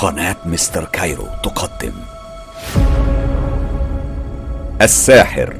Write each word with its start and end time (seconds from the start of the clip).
قناة 0.00 0.36
مستر 0.46 0.84
كايرو 0.84 1.26
تقدم. 1.42 1.92
الساحر 4.82 5.56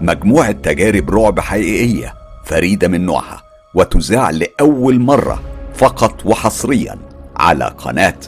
مجموعة 0.00 0.52
تجارب 0.52 1.10
رعب 1.10 1.40
حقيقية 1.40 2.14
فريدة 2.44 2.88
من 2.88 3.06
نوعها 3.06 3.42
وتذاع 3.74 4.30
لأول 4.30 5.00
مرة 5.00 5.42
فقط 5.74 6.26
وحصريا 6.26 6.98
على 7.36 7.64
قناة 7.64 8.18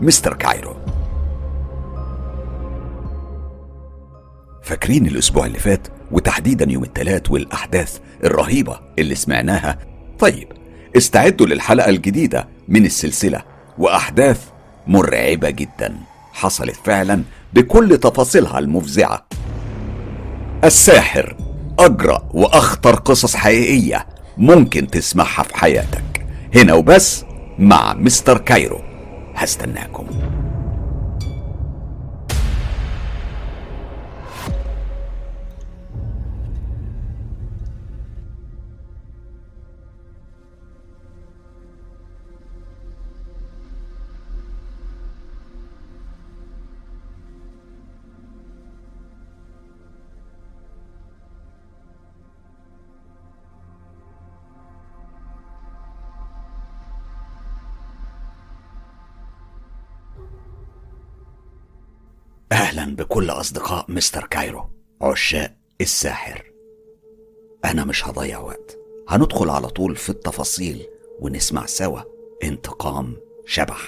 مستر 0.00 0.34
كايرو. 0.34 0.76
فاكرين 4.62 5.06
الأسبوع 5.06 5.46
اللي 5.46 5.58
فات 5.58 5.88
وتحديدا 6.10 6.70
يوم 6.70 6.84
الثلاث 6.84 7.30
والأحداث 7.30 7.98
الرهيبة 8.24 8.80
اللي 8.98 9.14
سمعناها؟ 9.14 9.78
طيب 10.18 10.48
استعدوا 10.96 11.46
للحلقة 11.46 11.88
الجديدة 11.88 12.48
من 12.68 12.86
السلسلة 12.86 13.42
وأحداث 13.78 14.51
مرعبة 14.86 15.50
جدا. 15.50 15.96
حصلت 16.32 16.76
فعلا 16.84 17.22
بكل 17.52 17.98
تفاصيلها 17.98 18.58
المفزعة. 18.58 19.26
الساحر 20.64 21.36
أجرأ 21.78 22.28
وأخطر 22.30 22.94
قصص 22.94 23.36
حقيقية 23.36 24.06
ممكن 24.36 24.86
تسمعها 24.86 25.42
في 25.42 25.56
حياتك. 25.56 26.26
هنا 26.54 26.74
وبس 26.74 27.24
مع 27.58 27.94
مستر 27.94 28.38
كايرو. 28.38 28.80
هستناكم. 29.34 30.06
أهلا 62.52 62.96
بكل 62.96 63.30
أصدقاء 63.30 63.84
مستر 63.88 64.26
كايرو 64.26 64.64
عشاق 65.02 65.56
الساحر. 65.80 66.52
أنا 67.64 67.84
مش 67.84 68.08
هضيع 68.08 68.38
وقت. 68.40 68.78
هندخل 69.08 69.50
على 69.50 69.68
طول 69.68 69.96
في 69.96 70.10
التفاصيل 70.10 70.86
ونسمع 71.20 71.66
سوا 71.66 72.00
انتقام 72.44 73.16
شبح. 73.46 73.80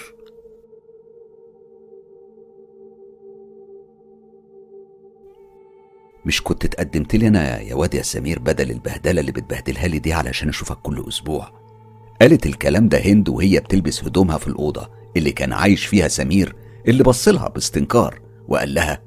مش 6.25 6.41
كنت 6.43 6.65
اتقدمت 6.65 7.15
لي 7.15 7.27
أنا 7.27 7.61
يا 7.61 7.75
واد 7.75 7.93
يا 7.93 8.01
سمير 8.01 8.39
بدل 8.39 8.71
البهدلة 8.71 9.21
اللي 9.21 9.31
بتبهدلها 9.31 9.87
لي 9.87 9.99
دي 9.99 10.13
علشان 10.13 10.49
أشوفك 10.49 10.77
كل 10.77 11.05
أسبوع؟ 11.07 11.51
قالت 12.21 12.45
الكلام 12.45 12.89
ده 12.89 12.97
هند 12.97 13.29
وهي 13.29 13.59
بتلبس 13.59 14.03
هدومها 14.03 14.37
في 14.37 14.47
الأوضة 14.47 14.89
اللي 15.17 15.31
كان 15.31 15.53
عايش 15.53 15.85
فيها 15.85 16.07
سمير 16.07 16.55
اللي 16.87 17.03
بصلها 17.03 17.47
باستنكار. 17.49 18.24
وقال 18.47 18.73
لها 18.73 19.01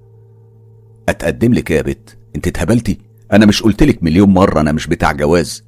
أتقدم 1.08 1.54
لك 1.54 1.70
يا 1.70 1.82
بت 1.82 2.18
أنت 2.36 2.46
اتهبلتي. 2.46 2.98
أنا 3.32 3.46
مش 3.46 3.62
قلتلك 3.62 4.02
مليون 4.02 4.28
مرة 4.28 4.60
أنا 4.60 4.72
مش 4.72 4.86
بتاع 4.86 5.12
جواز. 5.12 5.64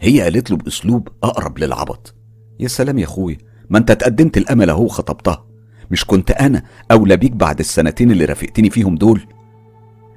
هي 0.00 0.20
قالت 0.20 0.50
له 0.50 0.56
بأسلوب 0.56 1.08
أقرب 1.22 1.58
للعبط 1.58 2.14
يا 2.60 2.68
سلام 2.68 2.98
يا 2.98 3.04
أخويا 3.04 3.38
ما 3.70 3.78
أنت 3.78 3.90
اتقدمت 3.90 4.36
الأمل 4.36 4.70
أهو 4.70 4.88
خطبتها 4.88 5.44
مش 5.90 6.04
كنت 6.04 6.30
أنا 6.30 6.62
أولى 6.90 7.16
بيك 7.16 7.32
بعد 7.32 7.58
السنتين 7.58 8.10
اللي 8.10 8.24
رافقتني 8.24 8.70
فيهم 8.70 8.94
دول. 8.94 9.20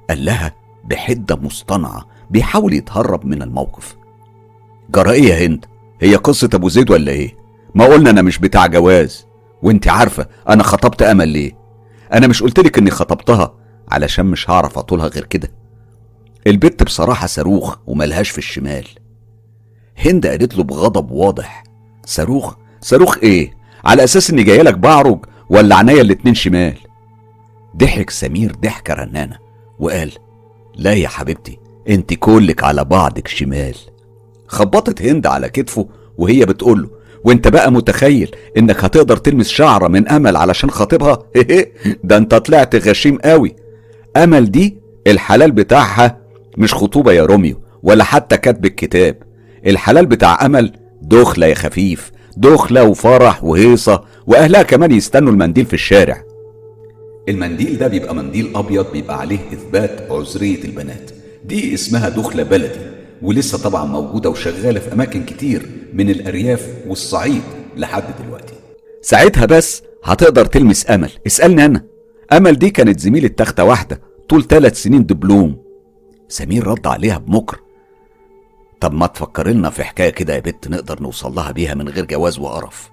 قال 0.09 0.25
لها 0.25 0.55
بحدة 0.83 1.35
مصطنعة 1.35 2.07
بيحاول 2.29 2.73
يتهرب 2.73 3.25
من 3.25 3.41
الموقف. 3.41 3.95
جرى 4.89 5.11
إيه 5.11 5.23
يا 5.23 5.47
هند؟ 5.47 5.65
هي 6.01 6.15
قصة 6.15 6.49
أبو 6.53 6.69
زيد 6.69 6.91
ولا 6.91 7.11
إيه؟ 7.11 7.35
ما 7.75 7.85
قلنا 7.85 8.09
أنا 8.09 8.21
مش 8.21 8.39
بتاع 8.39 8.67
جواز. 8.67 9.25
وأنت 9.61 9.87
عارفة 9.87 10.27
أنا 10.49 10.63
خطبت 10.63 11.01
أمل 11.01 11.27
ليه؟ 11.27 11.60
أنا 12.13 12.27
مش 12.27 12.43
قلتلك 12.43 12.77
إني 12.77 12.91
خطبتها 12.91 13.55
علشان 13.89 14.25
مش 14.25 14.49
هعرف 14.49 14.77
أطولها 14.77 15.07
غير 15.07 15.25
كده. 15.25 15.51
البت 16.47 16.83
بصراحة 16.83 17.27
صاروخ 17.27 17.77
وملهاش 17.87 18.29
في 18.29 18.37
الشمال. 18.37 18.85
هند 19.97 20.27
قالت 20.27 20.55
له 20.57 20.63
بغضب 20.63 21.11
واضح 21.11 21.63
صاروخ؟ 22.05 22.55
صاروخ 22.81 23.17
إيه؟ 23.17 23.53
على 23.85 24.03
أساس 24.03 24.29
إني 24.31 24.43
جاية 24.43 24.61
لك 24.61 24.77
بعرج 24.77 25.25
ولا 25.49 25.75
عينيا 25.75 26.01
الاتنين 26.01 26.35
شمال؟ 26.35 26.77
ضحك 27.77 28.09
سمير 28.09 28.55
ضحكة 28.55 28.93
رنانة 28.93 29.37
وقال 29.79 30.11
لا 30.75 30.93
يا 30.93 31.07
حبيبتي 31.07 31.59
أنت 31.89 32.13
كلك 32.13 32.63
على 32.63 32.83
بعضك 32.85 33.27
شمال. 33.27 33.75
خبطت 34.47 35.01
هند 35.01 35.27
على 35.27 35.49
كتفه 35.49 35.87
وهي 36.17 36.45
بتقول 36.45 36.81
له 36.81 36.89
وانت 37.23 37.47
بقى 37.47 37.71
متخيل 37.71 38.35
انك 38.57 38.83
هتقدر 38.83 39.17
تلمس 39.17 39.49
شعرة 39.49 39.87
من 39.87 40.07
أمل 40.07 40.37
علشان 40.37 40.71
خاطبها؟ 40.71 41.19
ده 42.03 42.17
انت 42.17 42.35
طلعت 42.35 42.75
غشيم 42.75 43.17
قوي. 43.17 43.55
أمل 44.17 44.51
دي 44.51 44.77
الحلال 45.07 45.51
بتاعها 45.51 46.17
مش 46.57 46.73
خطوبة 46.73 47.11
يا 47.11 47.25
روميو 47.25 47.61
ولا 47.83 48.03
حتى 48.03 48.37
كتب 48.37 48.65
الكتاب. 48.65 49.15
الحلال 49.65 50.05
بتاع 50.05 50.45
أمل 50.45 50.73
دخلة 51.01 51.47
يا 51.47 51.53
خفيف 51.53 52.11
دخلة 52.37 52.83
وفرح 52.83 53.43
وهيصة 53.43 54.03
وأهلها 54.27 54.63
كمان 54.63 54.91
يستنوا 54.91 55.31
المنديل 55.31 55.65
في 55.65 55.73
الشارع. 55.73 56.23
المنديل 57.29 57.77
ده 57.77 57.87
بيبقى 57.87 58.15
منديل 58.15 58.51
أبيض 58.55 58.91
بيبقى 58.91 59.19
عليه 59.19 59.39
إثبات 59.53 60.11
عذريه 60.11 60.63
البنات. 60.63 61.11
دي 61.45 61.73
اسمها 61.73 62.09
دخلة 62.09 62.43
بلدي. 62.43 63.00
ولسه 63.21 63.57
طبعا 63.57 63.85
موجودة 63.85 64.29
وشغالة 64.29 64.79
في 64.79 64.93
أماكن 64.93 65.23
كتير 65.23 65.69
من 65.93 66.09
الأرياف 66.09 66.67
والصعيد 66.87 67.41
لحد 67.77 68.03
دلوقتي. 68.23 68.53
ساعتها 69.01 69.45
بس 69.45 69.83
هتقدر 70.03 70.45
تلمس 70.45 70.89
أمل. 70.91 71.11
اسألني 71.27 71.65
أنا. 71.65 71.85
أمل 72.33 72.55
دي 72.55 72.69
كانت 72.69 72.99
زميلة 72.99 73.27
تختة 73.27 73.63
واحدة 73.63 74.01
طول 74.29 74.47
ثلاث 74.47 74.81
سنين 74.81 75.05
دبلوم. 75.05 75.57
سمير 76.27 76.67
رد 76.67 76.87
عليها 76.87 77.17
بمكر. 77.17 77.59
طب 78.81 78.93
ما 78.93 79.07
تفكر 79.07 79.47
لنا 79.47 79.69
في 79.69 79.83
حكاية 79.83 80.09
كده 80.09 80.33
يا 80.35 80.39
بت 80.39 80.67
نقدر 80.67 81.01
نوصل 81.01 81.35
لها 81.35 81.51
بيها 81.51 81.73
من 81.73 81.89
غير 81.89 82.05
جواز 82.05 82.39
وقرف. 82.39 82.91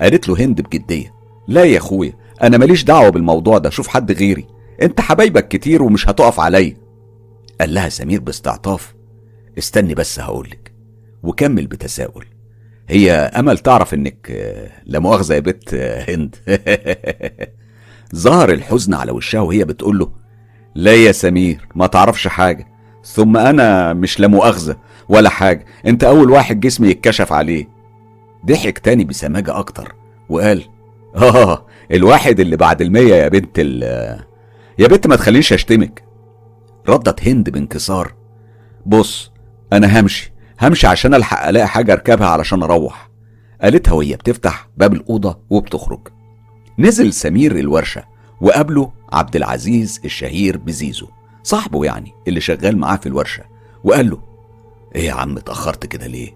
قالت 0.00 0.28
له 0.28 0.44
هند 0.44 0.60
بجدية. 0.60 1.14
لا 1.48 1.64
يا 1.64 1.78
أخويا 1.78 2.12
أنا 2.42 2.58
ماليش 2.58 2.84
دعوة 2.84 3.08
بالموضوع 3.08 3.58
ده 3.58 3.70
شوف 3.70 3.88
حد 3.88 4.12
غيري. 4.12 4.46
أنت 4.82 5.00
حبايبك 5.00 5.48
كتير 5.48 5.82
ومش 5.82 6.08
هتقف 6.08 6.40
عليا. 6.40 6.76
قال 7.60 7.74
لها 7.74 7.88
سمير 7.88 8.20
باستعطاف. 8.20 8.94
استني 9.58 9.94
بس 9.94 10.20
هقولك. 10.20 10.72
وكمل 11.22 11.66
بتساؤل. 11.66 12.24
هي 12.88 13.12
أمل 13.12 13.58
تعرف 13.58 13.94
إنك 13.94 14.32
لا 14.84 14.98
مؤاخذة 14.98 15.34
يا 15.34 15.40
بت 15.40 15.74
هند. 15.74 16.36
ظهر 18.14 18.52
الحزن 18.52 18.94
على 18.94 19.12
وشها 19.12 19.40
وهي 19.40 19.64
بتقول 19.64 19.98
له 19.98 20.12
لا 20.74 20.94
يا 20.94 21.12
سمير 21.12 21.68
ما 21.74 21.86
تعرفش 21.86 22.28
حاجة. 22.28 22.66
ثم 23.04 23.36
أنا 23.36 23.92
مش 23.92 24.20
لا 24.20 24.26
مؤاخذة 24.28 24.76
ولا 25.08 25.28
حاجة. 25.28 25.64
أنت 25.86 26.04
أول 26.04 26.30
واحد 26.30 26.60
جسمي 26.60 26.88
يتكشف 26.88 27.32
عليه. 27.32 27.68
ضحك 28.46 28.78
تاني 28.78 29.04
بسماجة 29.04 29.58
أكتر 29.58 29.94
وقال 30.28 30.64
آه 31.16 31.66
الواحد 31.92 32.40
اللي 32.40 32.56
بعد 32.56 32.80
المية 32.82 33.14
يا 33.14 33.28
بنت 33.28 33.58
ال 33.58 33.82
يا 34.78 34.88
بنت 34.88 35.06
ما 35.06 35.16
تخلينيش 35.16 35.52
أشتمك. 35.52 36.04
ردت 36.88 37.28
هند 37.28 37.50
بانكسار 37.50 38.14
بص 38.86 39.31
أنا 39.72 40.00
همشي 40.00 40.32
همشي 40.62 40.86
عشان 40.86 41.14
ألحق 41.14 41.46
ألاقي 41.48 41.68
حاجة 41.68 41.92
أركبها 41.92 42.26
علشان 42.26 42.62
أروح. 42.62 43.10
قالتها 43.62 43.92
وهي 43.92 44.16
بتفتح 44.16 44.68
باب 44.76 44.92
الأوضة 44.92 45.38
وبتخرج. 45.50 46.08
نزل 46.78 47.12
سمير 47.12 47.58
الورشة 47.58 48.04
وقابله 48.40 48.92
عبد 49.12 49.36
العزيز 49.36 50.00
الشهير 50.04 50.56
بزيزو 50.56 51.06
صاحبه 51.42 51.84
يعني 51.84 52.12
اللي 52.28 52.40
شغال 52.40 52.78
معاه 52.78 52.96
في 52.96 53.06
الورشة. 53.06 53.44
وقال 53.84 54.10
له 54.10 54.18
إيه 54.94 55.06
يا 55.06 55.12
عم 55.12 55.36
اتأخرت 55.36 55.86
كده 55.86 56.06
ليه؟ 56.06 56.30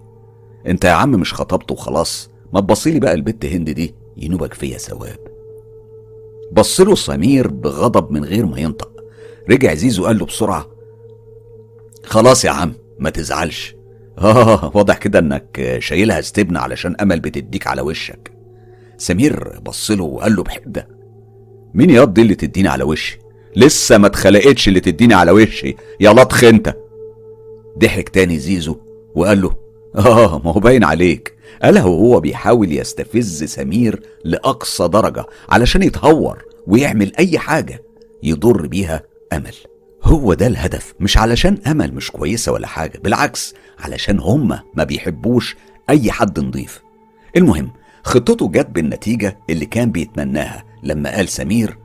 أنت 0.67 0.85
يا 0.85 0.91
عم 0.91 1.11
مش 1.11 1.33
خطبت 1.33 1.71
وخلاص 1.71 2.29
ما 2.53 2.59
تبصيلي 2.59 2.99
بقى 2.99 3.13
البت 3.13 3.45
هند 3.45 3.69
دي 3.69 3.95
ينوبك 4.17 4.53
فيا 4.53 4.77
ثواب. 4.77 5.19
بصله 6.51 6.95
سمير 6.95 7.47
بغضب 7.47 8.11
من 8.11 8.25
غير 8.25 8.45
ما 8.45 8.59
ينطق. 8.59 8.91
رجع 9.49 9.73
زيزو 9.73 10.05
قال 10.05 10.17
له 10.19 10.25
بسرعة 10.25 10.65
خلاص 12.05 12.45
يا 12.45 12.51
عم 12.51 12.73
ما 12.99 13.09
تزعلش. 13.09 13.75
آه 14.19 14.71
واضح 14.73 14.97
كده 14.97 15.19
إنك 15.19 15.77
شايلها 15.79 16.19
استبنى 16.19 16.59
علشان 16.59 16.95
أمل 17.01 17.19
بتديك 17.19 17.67
على 17.67 17.81
وشك. 17.81 18.31
سمير 18.97 19.59
بصله 19.59 20.03
وقال 20.03 20.35
له 20.35 20.43
بحدة. 20.43 20.87
مين 21.73 21.89
ياض 21.89 22.13
دي 22.13 22.21
اللي 22.21 22.35
تديني 22.35 22.67
على 22.67 22.83
وشي؟ 22.83 23.19
لسه 23.55 23.97
ما 23.97 24.07
اتخلقتش 24.07 24.67
اللي 24.67 24.79
تديني 24.79 25.13
على 25.13 25.31
وشي. 25.31 25.75
يا 25.99 26.13
لطخ 26.13 26.43
أنت. 26.43 26.75
ضحك 27.77 28.09
تاني 28.09 28.39
زيزو 28.39 28.75
وقال 29.15 29.41
له 29.41 29.55
آه 29.95 30.41
ما 30.45 30.51
هو 30.51 30.59
باين 30.59 30.83
عليك. 30.83 31.37
قالها 31.61 31.85
وهو 31.85 32.19
بيحاول 32.19 32.71
يستفز 32.71 33.43
سمير 33.43 34.01
لأقصى 34.23 34.87
درجة 34.87 35.25
علشان 35.49 35.83
يتهور 35.83 36.45
ويعمل 36.67 37.15
أي 37.19 37.39
حاجة 37.39 37.83
يضر 38.23 38.67
بيها 38.67 39.03
أمل. 39.33 39.53
هو 40.07 40.33
ده 40.33 40.47
الهدف 40.47 40.93
مش 40.99 41.17
علشان 41.17 41.57
أمل 41.67 41.93
مش 41.93 42.11
كويسة 42.11 42.51
ولا 42.51 42.67
حاجة 42.67 42.99
بالعكس 43.03 43.53
علشان 43.79 44.19
هما 44.19 44.63
ما 44.73 44.83
بيحبوش 44.83 45.55
أي 45.89 46.11
حد 46.11 46.39
نضيف. 46.39 46.81
المهم 47.37 47.71
خطته 48.03 48.51
جت 48.51 48.67
بالنتيجة 48.69 49.37
اللي 49.49 49.65
كان 49.65 49.91
بيتمناها 49.91 50.63
لما 50.83 51.15
قال 51.15 51.29
سمير 51.29 51.77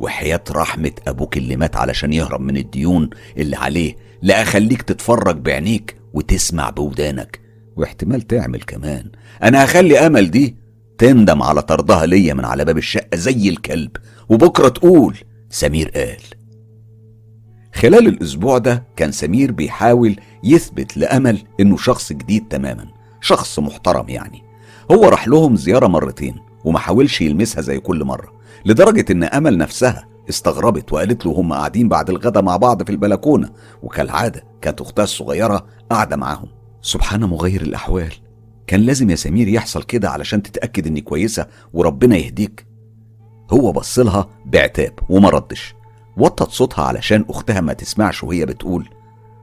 وحياة 0.00 0.44
رحمة 0.50 0.92
أبوك 1.08 1.36
اللي 1.36 1.56
مات 1.56 1.76
علشان 1.76 2.12
يهرب 2.12 2.40
من 2.40 2.56
الديون 2.56 3.10
اللي 3.36 3.56
عليه 3.56 3.96
لا 4.22 4.42
أخليك 4.42 4.82
تتفرج 4.82 5.36
بعينيك 5.36 5.96
وتسمع 6.12 6.70
بودانك. 6.70 7.40
واحتمال 7.76 8.22
تعمل 8.22 8.62
كمان. 8.62 9.10
أنا 9.42 9.64
هخلي 9.64 9.98
أمل 9.98 10.30
دي 10.30 10.56
تندم 10.98 11.42
على 11.42 11.62
طردها 11.62 12.06
ليا 12.06 12.34
من 12.34 12.44
على 12.44 12.64
باب 12.64 12.78
الشقة 12.78 13.16
زي 13.16 13.48
الكلب 13.48 13.90
وبكرة 14.28 14.68
تقول 14.68 15.16
سمير 15.50 15.88
قال. 15.90 16.43
خلال 17.74 18.08
الأسبوع 18.08 18.58
ده 18.58 18.84
كان 18.96 19.12
سمير 19.12 19.52
بيحاول 19.52 20.16
يثبت 20.44 20.96
لأمل 20.96 21.42
إنه 21.60 21.76
شخص 21.76 22.12
جديد 22.12 22.48
تماما 22.48 22.86
شخص 23.20 23.58
محترم 23.58 24.08
يعني. 24.08 24.42
هو 24.90 25.04
راح 25.04 25.28
لهم 25.28 25.56
زيارة 25.56 25.86
مرتين 25.86 26.34
وما 26.64 26.78
حاولش 26.78 27.20
يلمسها 27.20 27.60
زي 27.62 27.78
كل 27.78 28.04
مرة 28.04 28.32
لدرجة 28.64 29.12
إن 29.12 29.24
أمل 29.24 29.58
نفسها 29.58 30.08
استغربت 30.28 30.92
وقالت 30.92 31.26
له 31.26 31.32
هم 31.32 31.52
قاعدين 31.52 31.88
بعد 31.88 32.10
الغدا 32.10 32.40
مع 32.40 32.56
بعض 32.56 32.82
في 32.82 32.90
البلكونة 32.90 33.50
وكالعادة 33.82 34.44
كانت 34.62 34.80
أختها 34.80 35.02
الصغيرة 35.02 35.66
قاعدة 35.90 36.16
معاهم. 36.16 36.48
سبحان 36.82 37.24
مغير 37.24 37.62
الأحوال. 37.62 38.12
كان 38.66 38.80
لازم 38.80 39.10
يا 39.10 39.16
سمير 39.16 39.48
يحصل 39.48 39.82
كده 39.82 40.10
علشان 40.10 40.42
تتأكد 40.42 40.86
إني 40.86 41.00
كويسة 41.00 41.46
وربنا 41.72 42.16
يهديك. 42.16 42.66
هو 43.50 43.72
بصلها 43.72 44.28
بعتاب 44.46 44.92
وما 45.08 45.28
ردش. 45.28 45.74
وطت 46.16 46.50
صوتها 46.50 46.84
علشان 46.84 47.24
أختها 47.28 47.60
ما 47.60 47.72
تسمعش 47.72 48.24
وهي 48.24 48.46
بتقول 48.46 48.88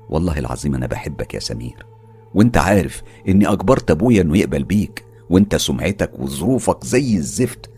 والله 0.09 0.39
العظيم 0.39 0.75
أنا 0.75 0.87
بحبك 0.87 1.33
يا 1.33 1.39
سمير 1.39 1.85
وأنت 2.33 2.57
عارف 2.57 3.01
إني 3.27 3.47
أجبرت 3.51 3.91
أبويا 3.91 4.21
إنه 4.21 4.37
يقبل 4.37 4.63
بيك 4.63 5.05
وأنت 5.29 5.55
سمعتك 5.55 6.19
وظروفك 6.19 6.83
زي 6.83 7.17
الزفت 7.17 7.69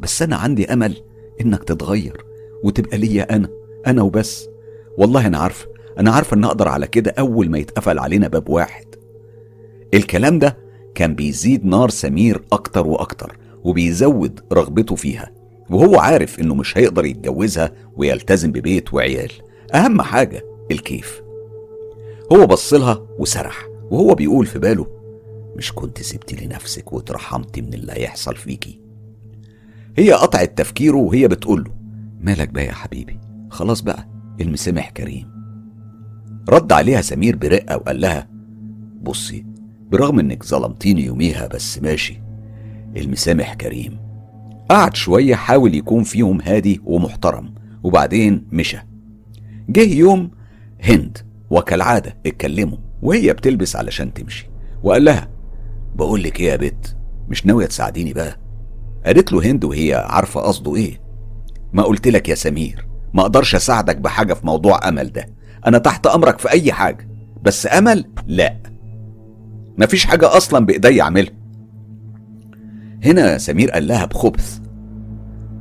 بس 0.00 0.22
أنا 0.22 0.36
عندي 0.36 0.72
أمل 0.72 1.02
إنك 1.40 1.64
تتغير 1.64 2.24
وتبقى 2.64 2.98
ليا 2.98 3.36
أنا 3.36 3.48
أنا 3.86 4.02
وبس. 4.02 4.48
والله 4.98 5.26
أنا 5.26 5.38
عارفة 5.38 5.66
أنا 5.98 6.10
عارفة 6.10 6.34
إن 6.36 6.44
أقدر 6.44 6.68
على 6.68 6.86
كده 6.86 7.14
أول 7.18 7.50
ما 7.50 7.58
يتقفل 7.58 7.98
علينا 7.98 8.28
باب 8.28 8.48
واحد. 8.48 8.86
الكلام 9.94 10.38
ده 10.38 10.56
كان 10.94 11.14
بيزيد 11.14 11.64
نار 11.64 11.90
سمير 11.90 12.42
أكتر 12.52 12.86
وأكتر 12.86 13.38
وبيزود 13.64 14.40
رغبته 14.52 14.94
فيها. 14.94 15.30
وهو 15.70 15.98
عارف 15.98 16.40
إنه 16.40 16.54
مش 16.54 16.78
هيقدر 16.78 17.04
يتجوزها 17.04 17.72
ويلتزم 17.96 18.52
ببيت 18.52 18.94
وعيال. 18.94 19.32
أهم 19.74 20.02
حاجة 20.02 20.42
الكيف. 20.70 21.22
هو 22.32 22.46
بصلها 22.46 23.06
وسرح 23.18 23.66
وهو 23.90 24.14
بيقول 24.14 24.46
في 24.46 24.58
باله 24.58 24.86
مش 25.56 25.72
كنت 25.72 26.02
سبتي 26.02 26.46
لنفسك 26.46 26.92
واترحمتي 26.92 27.60
من 27.62 27.74
اللي 27.74 27.92
هيحصل 27.92 28.36
فيكي. 28.36 28.80
هي 29.98 30.12
قطعت 30.12 30.58
تفكيره 30.58 30.96
وهي 30.96 31.28
بتقول 31.28 31.64
له 31.64 31.70
مالك 32.20 32.48
بقى 32.48 32.64
يا 32.66 32.72
حبيبي؟ 32.72 33.18
خلاص 33.50 33.80
بقى 33.80 34.08
المسامح 34.40 34.90
كريم. 34.90 35.30
رد 36.48 36.72
عليها 36.72 37.00
سمير 37.00 37.36
برقة 37.36 37.76
وقال 37.76 38.00
لها 38.00 38.28
بصي 39.02 39.46
برغم 39.90 40.18
إنك 40.18 40.44
ظلمتيني 40.44 41.04
يوميها 41.04 41.46
بس 41.46 41.78
ماشي 41.78 42.20
المسامح 42.96 43.54
كريم. 43.54 44.09
قعد 44.70 44.96
شوية 44.96 45.34
حاول 45.34 45.74
يكون 45.74 46.02
فيهم 46.04 46.40
هادي 46.40 46.80
ومحترم 46.84 47.54
وبعدين 47.82 48.46
مشى. 48.52 48.78
جه 49.68 49.94
يوم 49.94 50.30
هند 50.82 51.18
وكالعادة 51.50 52.16
اتكلموا 52.26 52.78
وهي 53.02 53.32
بتلبس 53.32 53.76
علشان 53.76 54.14
تمشي 54.14 54.50
وقال 54.82 55.04
لها 55.04 55.28
بقول 55.94 56.22
لك 56.22 56.40
إيه 56.40 56.46
يا 56.50 56.56
بت 56.56 56.96
مش 57.28 57.46
ناوية 57.46 57.66
تساعديني 57.66 58.12
بقى؟ 58.12 58.38
قالت 59.06 59.32
له 59.32 59.50
هند 59.50 59.64
وهي 59.64 59.94
عارفة 59.94 60.40
قصده 60.40 60.76
إيه 60.76 61.00
ما 61.72 61.82
قلت 61.82 62.08
لك 62.08 62.28
يا 62.28 62.34
سمير 62.34 62.86
ما 63.14 63.22
أقدرش 63.22 63.54
أساعدك 63.54 63.96
بحاجة 63.96 64.34
في 64.34 64.46
موضوع 64.46 64.88
أمل 64.88 65.12
ده 65.12 65.26
أنا 65.66 65.78
تحت 65.78 66.06
أمرك 66.06 66.38
في 66.38 66.50
أي 66.50 66.72
حاجة 66.72 67.08
بس 67.42 67.66
أمل 67.66 68.04
لا. 68.26 68.56
مفيش 69.78 70.04
حاجة 70.06 70.36
أصلا 70.36 70.66
بإيدي 70.66 71.02
أعملها. 71.02 71.32
هنا 73.04 73.38
سمير 73.38 73.70
قال 73.70 73.88
لها 73.88 74.04
بخبث. 74.04 74.58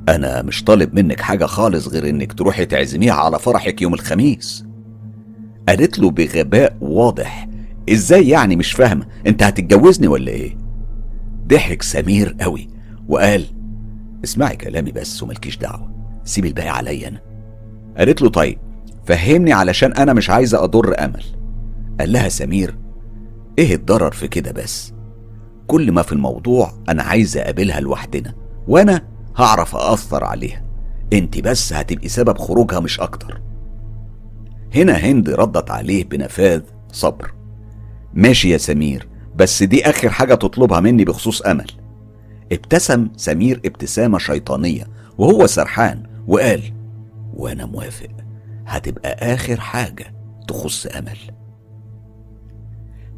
أنا 0.09 0.41
مش 0.41 0.63
طالب 0.63 0.95
منك 0.95 1.21
حاجة 1.21 1.45
خالص 1.45 1.87
غير 1.87 2.09
إنك 2.09 2.33
تروحي 2.33 2.65
تعزميها 2.65 3.13
على 3.13 3.39
فرحك 3.39 3.81
يوم 3.81 3.93
الخميس. 3.93 4.65
قالت 5.67 5.99
له 5.99 6.11
بغباء 6.11 6.77
واضح. 6.81 7.47
إزاي 7.89 8.29
يعني 8.29 8.55
مش 8.55 8.71
فاهمة؟ 8.71 9.05
أنت 9.27 9.43
هتتجوزني 9.43 10.07
ولا 10.07 10.31
إيه؟ 10.31 10.57
ضحك 11.47 11.81
سمير 11.81 12.35
قوي 12.41 12.69
وقال 13.07 13.45
اسمعي 14.23 14.55
كلامي 14.55 14.91
بس 14.91 15.23
وملكيش 15.23 15.57
دعوة. 15.57 15.91
سيبي 16.23 16.47
الباقي 16.47 16.69
عليا 16.69 17.07
أنا. 17.07 17.21
قالت 17.97 18.21
له 18.21 18.29
طيب 18.29 18.57
فهمني 19.05 19.53
علشان 19.53 19.93
أنا 19.93 20.13
مش 20.13 20.29
عايزة 20.29 20.63
أضر 20.63 21.05
أمل. 21.05 21.23
قال 21.99 22.11
لها 22.11 22.29
سمير 22.29 22.77
إيه 23.59 23.75
الضرر 23.75 24.11
في 24.11 24.27
كده 24.27 24.51
بس؟ 24.51 24.93
كل 25.69 25.91
ما 25.91 26.01
في 26.01 26.11
الموضوع 26.13 26.71
أنا 26.89 27.03
عايزة 27.03 27.41
أقابلها 27.41 27.79
لوحدنا 27.79 28.33
وأنا 28.67 29.01
هعرف 29.37 29.75
اثر 29.75 30.23
عليها. 30.23 30.63
أنت 31.13 31.39
بس 31.39 31.73
هتبقي 31.73 32.07
سبب 32.07 32.37
خروجها 32.37 32.79
مش 32.79 32.99
أكتر. 32.99 33.41
هنا 34.75 34.93
هند 34.93 35.29
ردت 35.29 35.71
عليه 35.71 36.03
بنفاذ 36.03 36.61
صبر. 36.91 37.33
ماشي 38.13 38.49
يا 38.49 38.57
سمير 38.57 39.07
بس 39.35 39.63
دي 39.63 39.89
آخر 39.89 40.09
حاجة 40.09 40.35
تطلبها 40.35 40.79
مني 40.79 41.05
بخصوص 41.05 41.41
أمل. 41.41 41.71
ابتسم 42.51 43.07
سمير 43.17 43.61
ابتسامة 43.65 44.17
شيطانية 44.17 44.87
وهو 45.17 45.47
سرحان 45.47 46.03
وقال 46.27 46.61
وأنا 47.33 47.65
موافق 47.65 48.09
هتبقى 48.67 49.33
آخر 49.33 49.59
حاجة 49.59 50.13
تخص 50.47 50.85
أمل. 50.85 51.17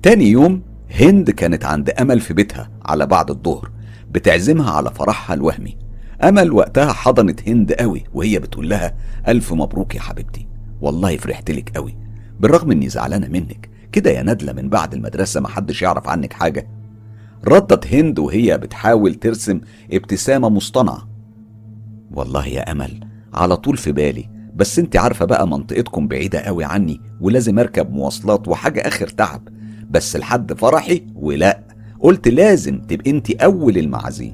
تاني 0.03 0.25
يوم 0.29 0.70
هند 0.99 1.29
كانت 1.29 1.65
أمل 1.65 1.89
أمل 1.89 2.19
في 2.19 2.33
بيتها 2.33 2.69
على 2.85 3.05
بعد 3.05 3.29
الظهر 3.29 3.71
بتعزمها 4.11 4.71
على 4.71 4.91
فرحها 4.91 5.33
الوهمي. 5.33 5.77
أمل 6.23 6.51
وقتها 6.51 6.93
حضنت 6.93 7.49
هند 7.49 7.71
قوي 7.73 8.03
وهي 8.13 8.39
بتقول 8.39 8.69
لها 8.69 8.95
ألف 9.27 9.53
مبروك 9.53 9.95
يا 9.95 10.01
حبيبتي 10.01 10.47
والله 10.81 11.17
فرحت 11.17 11.51
لك 11.51 11.71
قوي. 11.75 11.97
بالرغم 12.39 12.71
إني 12.71 12.89
زعلانة 12.89 13.27
منك 13.27 13.69
كده 13.91 14.11
يا 14.11 14.23
ندلة 14.23 14.53
من 14.53 14.69
بعد 14.69 14.93
المدرسة 14.93 15.39
محدش 15.39 15.81
يعرف 15.81 16.07
عنك 16.07 16.33
حاجة. 16.33 16.67
ردت 17.47 17.93
هند 17.93 18.19
وهي 18.19 18.57
بتحاول 18.57 19.15
ترسم 19.15 19.61
ابتسامة 19.93 20.49
مصطنعة. 20.49 21.07
والله 22.11 22.47
يا 22.47 22.71
أمل 22.71 22.99
على 23.33 23.57
طول 23.57 23.77
في 23.77 23.91
بالي 23.91 24.29
بس 24.55 24.79
أنت 24.79 24.97
عارفة 24.97 25.25
بقى 25.25 25.47
منطقتكم 25.47 26.07
بعيدة 26.07 26.39
قوي 26.39 26.63
عني 26.63 27.01
ولازم 27.21 27.59
أركب 27.59 27.91
مواصلات 27.91 28.47
وحاجة 28.47 28.79
آخر 28.87 29.07
تعب. 29.07 29.47
بس 29.91 30.15
لحد 30.15 30.53
فرحي 30.53 31.03
ولا. 31.15 31.63
قلت 31.99 32.27
لازم 32.27 32.81
تبقى 32.81 33.11
انت 33.11 33.31
أول 33.31 33.77
المعازيم. 33.77 34.33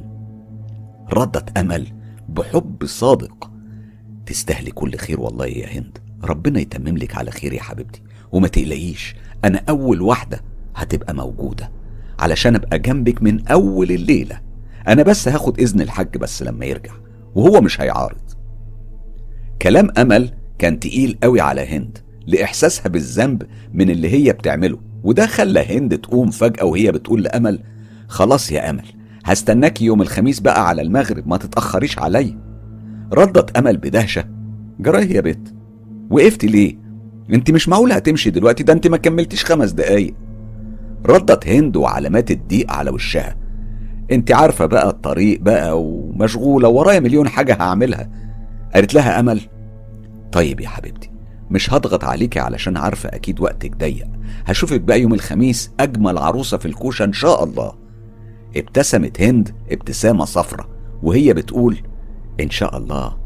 ردت 1.13 1.57
أمل 1.57 1.87
بحب 2.29 2.85
صادق. 2.85 3.51
تستاهلي 4.25 4.71
كل 4.71 4.95
خير 4.95 5.19
والله 5.19 5.45
يا 5.45 5.67
هند. 5.77 5.97
ربنا 6.23 6.59
يتمم 6.59 6.97
لك 6.97 7.15
على 7.15 7.31
خير 7.31 7.53
يا 7.53 7.61
حبيبتي. 7.61 8.01
وما 8.31 8.47
تقلقيش 8.47 9.15
أنا 9.45 9.63
أول 9.69 10.01
واحدة 10.01 10.41
هتبقى 10.75 11.13
موجودة. 11.13 11.71
علشان 12.19 12.55
أبقى 12.55 12.79
جنبك 12.79 13.21
من 13.23 13.47
أول 13.47 13.91
الليلة. 13.91 14.41
أنا 14.87 15.03
بس 15.03 15.27
هاخد 15.27 15.59
إذن 15.59 15.81
الحاج 15.81 16.17
بس 16.17 16.43
لما 16.43 16.65
يرجع. 16.65 16.93
وهو 17.35 17.61
مش 17.61 17.81
هيعارض. 17.81 18.21
كلام 19.61 19.91
أمل 19.97 20.33
كان 20.59 20.79
تقيل 20.79 21.17
قوي 21.23 21.41
على 21.41 21.67
هند. 21.67 21.97
لإحساسها 22.27 22.89
بالذنب 22.89 23.43
من 23.73 23.89
اللي 23.89 24.09
هي 24.09 24.33
بتعمله. 24.33 24.86
وده 25.03 25.25
خلى 25.27 25.77
هند 25.77 25.97
تقوم 25.97 26.29
فجأة 26.31 26.65
وهي 26.65 26.91
بتقول 26.91 27.23
لأمل 27.23 27.59
خلاص 28.07 28.51
يا 28.51 28.69
أمل 28.69 28.85
هستناكي 29.25 29.85
يوم 29.85 30.01
الخميس 30.01 30.39
بقى 30.39 30.67
على 30.67 30.81
المغرب 30.81 31.27
ما 31.27 31.37
تتأخريش 31.37 31.99
عليا. 31.99 32.37
ردت 33.13 33.57
أمل 33.57 33.77
بدهشة 33.77 34.23
جراية 34.79 35.15
يا 35.15 35.21
بت 35.21 35.53
وقفت 36.09 36.45
ليه؟ 36.45 36.77
أنت 37.33 37.51
مش 37.51 37.69
معقولة 37.69 37.95
هتمشي 37.95 38.29
دلوقتي 38.29 38.63
ده 38.63 38.73
أنت 38.73 38.87
ما 38.87 38.97
كملتيش 38.97 39.45
خمس 39.45 39.71
دقايق. 39.71 40.13
ردت 41.05 41.47
هند 41.47 41.75
وعلامات 41.77 42.31
الضيق 42.31 42.71
على 42.71 42.89
وشها 42.89 43.35
أنت 44.11 44.31
عارفة 44.31 44.65
بقى 44.65 44.89
الطريق 44.89 45.41
بقى 45.41 45.81
ومشغولة 45.83 46.67
ورايا 46.69 46.99
مليون 46.99 47.27
حاجة 47.27 47.53
هعملها. 47.53 48.09
قالت 48.75 48.93
لها 48.93 49.19
أمل 49.19 49.41
طيب 50.31 50.59
يا 50.61 50.67
حبيبتي 50.67 51.09
مش 51.51 51.73
هضغط 51.73 52.03
عليكي 52.03 52.39
علشان 52.39 52.77
عارفة 52.77 53.09
أكيد 53.09 53.39
وقتك 53.39 53.75
ضيق. 53.77 54.07
هشوفك 54.45 54.81
بقى 54.81 55.01
يوم 55.01 55.13
الخميس 55.13 55.71
أجمل 55.79 56.17
عروسة 56.17 56.57
في 56.57 56.65
الكوشة 56.65 57.03
إن 57.05 57.13
شاء 57.13 57.43
الله. 57.43 57.73
ابتسمت 58.57 59.21
هند 59.21 59.55
ابتسامة 59.71 60.25
صفرة 60.25 60.69
وهي 61.03 61.33
بتقول 61.33 61.77
إن 62.41 62.49
شاء 62.49 62.77
الله. 62.77 63.17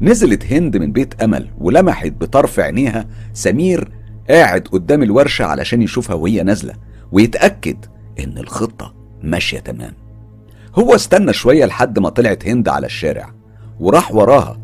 نزلت 0.00 0.52
هند 0.52 0.76
من 0.76 0.92
بيت 0.92 1.22
أمل 1.22 1.48
ولمحت 1.58 2.12
بطرف 2.20 2.60
عينيها 2.60 3.06
سمير 3.32 3.90
قاعد 4.30 4.60
قدام 4.72 5.02
الورشة 5.02 5.44
علشان 5.44 5.82
يشوفها 5.82 6.16
وهي 6.16 6.42
نازلة 6.42 6.74
ويتأكد 7.12 7.76
إن 8.20 8.38
الخطة 8.38 8.94
ماشية 9.22 9.58
تمام. 9.58 9.92
هو 10.78 10.94
استنى 10.94 11.32
شوية 11.32 11.64
لحد 11.64 11.98
ما 11.98 12.08
طلعت 12.08 12.46
هند 12.48 12.68
على 12.68 12.86
الشارع 12.86 13.30
وراح 13.80 14.14
وراها 14.14 14.58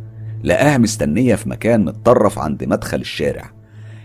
لقاها 0.44 0.78
مستنية 0.78 1.34
في 1.34 1.48
مكان 1.48 1.84
متطرف 1.84 2.38
عند 2.38 2.64
مدخل 2.64 3.00
الشارع. 3.00 3.50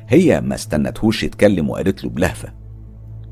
هي 0.07 0.41
ما 0.41 0.55
استنتهوش 0.55 1.23
يتكلم 1.23 1.69
وقالت 1.69 2.03
له 2.03 2.09
بلهفة 2.09 2.53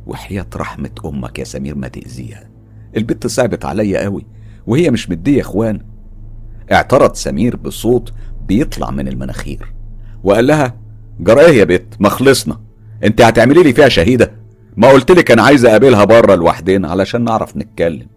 وحياة 0.06 0.48
رحمة 0.56 0.90
أمك 1.06 1.40
يا 1.40 1.44
سمير 1.44 1.76
ما 1.76 1.88
تأذيها. 1.88 2.50
البت 2.98 3.28
صعبت 3.28 3.66
عليا 3.66 4.04
قوي 4.04 4.26
وهي 4.68 4.92
مش 4.92 5.10
مدية 5.10 5.42
إخوان. 5.42 5.82
اعترض 6.72 7.16
سمير 7.16 7.56
بصوت 7.56 8.14
بيطلع 8.48 8.92
من 8.92 9.08
المناخير 9.08 9.74
وقال 10.24 10.48
لها 10.48 10.76
جرى 11.20 11.42
إيه 11.42 11.60
يا 11.60 11.64
بت؟ 11.64 11.96
ما 12.00 12.10
خلصنا. 12.10 12.62
أنت 13.04 13.22
هتعملي 13.22 13.64
لي 13.64 13.74
فيها 13.74 13.90
شهيدة؟ 13.90 14.32
ما 14.78 14.88
قلت 14.88 15.12
لك 15.12 15.32
أنا 15.32 15.42
عايز 15.44 15.66
أقابلها 15.66 16.04
بره 16.04 16.36
لوحدنا 16.36 16.88
علشان 16.88 17.24
نعرف 17.24 17.58
نتكلم. 17.58 18.08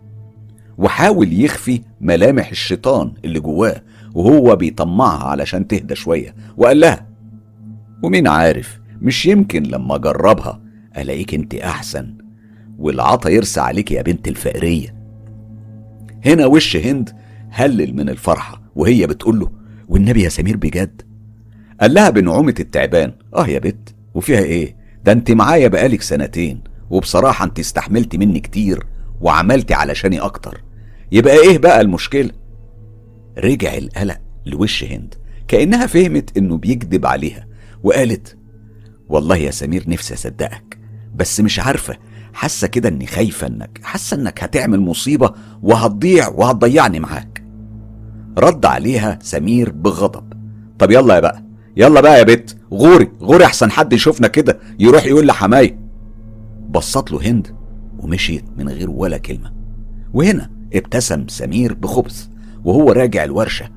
وحاول 0.78 1.32
يخفي 1.44 1.80
ملامح 2.00 2.50
الشيطان 2.50 3.12
اللي 3.24 3.40
جواه 3.40 3.82
وهو 4.14 4.56
بيطمعها 4.56 5.24
علشان 5.28 5.66
تهدى 5.66 5.94
شوية. 5.94 6.34
وقال 6.56 6.80
لها 6.80 7.06
ومين 8.02 8.28
عارف 8.28 8.80
مش 9.02 9.26
يمكن 9.26 9.62
لما 9.62 9.94
أجربها 9.94 10.60
ألاقيك 10.98 11.34
أنت 11.34 11.54
أحسن. 11.54 12.14
والعطا 12.78 13.28
يرسى 13.30 13.60
عليك 13.60 13.90
يا 13.92 14.02
بنت 14.02 14.28
الفقرية. 14.28 14.94
هنا 16.26 16.46
وش 16.46 16.76
هند 16.76 17.10
هلل 17.50 17.96
من 17.96 18.08
الفرحة 18.08 18.62
وهي 18.76 19.06
بتقول 19.06 19.38
له 19.40 19.50
والنبي 19.88 20.22
يا 20.22 20.28
سمير 20.28 20.56
بجد؟ 20.56 21.02
قال 21.80 21.94
لها 21.94 22.10
بنعومة 22.10 22.54
التعبان 22.60 23.12
آه 23.34 23.46
يا 23.46 23.58
بت 23.58 23.94
وفيها 24.14 24.38
إيه؟ 24.40 24.76
ده 25.04 25.12
أنت 25.12 25.30
معايا 25.30 25.68
بقالك 25.68 26.02
سنتين 26.02 26.60
وبصراحة 26.90 27.44
أنت 27.44 27.58
استحملتي 27.58 28.18
مني 28.18 28.40
كتير 28.40 28.86
وعملتي 29.20 29.74
علشاني 29.74 30.18
أكتر. 30.20 30.60
يبقى 31.12 31.34
إيه 31.36 31.58
بقى 31.58 31.80
المشكلة؟ 31.80 32.30
رجع 33.38 33.74
القلق 33.76 34.18
لوش 34.46 34.84
هند 34.84 35.14
كأنها 35.48 35.86
فهمت 35.86 36.36
إنه 36.38 36.56
بيكذب 36.58 37.06
عليها 37.06 37.46
وقالت 37.82 38.36
والله 39.08 39.36
يا 39.36 39.50
سمير 39.50 39.84
نفسي 39.90 40.14
أصدقك 40.14 40.78
بس 41.16 41.40
مش 41.40 41.60
عارفة 41.60 41.96
حاسة 42.32 42.66
كده 42.66 42.88
إني 42.88 43.06
خايفة 43.06 43.46
إنك 43.46 43.80
حاسة 43.82 44.16
إنك 44.16 44.42
هتعمل 44.44 44.80
مصيبة 44.80 45.32
وهتضيع 45.62 46.28
وهتضيعني 46.28 47.00
معاك. 47.00 47.44
رد 48.38 48.66
عليها 48.66 49.18
سمير 49.22 49.72
بغضب 49.72 50.32
طب 50.78 50.90
يلا 50.90 51.14
يا 51.14 51.20
بقى 51.20 51.44
يلا 51.76 52.00
بقى 52.00 52.18
يا 52.18 52.22
بت 52.24 52.56
غوري 52.72 53.12
غوري 53.22 53.44
أحسن 53.44 53.70
حد 53.70 53.92
يشوفنا 53.92 54.28
كده 54.28 54.58
يروح 54.78 55.06
يقول 55.06 55.26
لحماي. 55.26 55.78
بصت 56.70 57.12
له 57.12 57.30
هند 57.30 57.56
ومشيت 57.98 58.44
من 58.56 58.68
غير 58.68 58.90
ولا 58.90 59.18
كلمة 59.18 59.52
وهنا 60.14 60.50
ابتسم 60.74 61.28
سمير 61.28 61.74
بخبث. 61.74 62.26
وهو 62.64 62.92
راجع 62.92 63.24
الورشة 63.24 63.68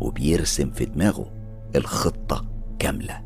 وبيرسم 0.00 0.70
في 0.70 0.84
دماغه 0.84 1.30
الخطة 1.76 2.44
كاملة. 2.78 3.20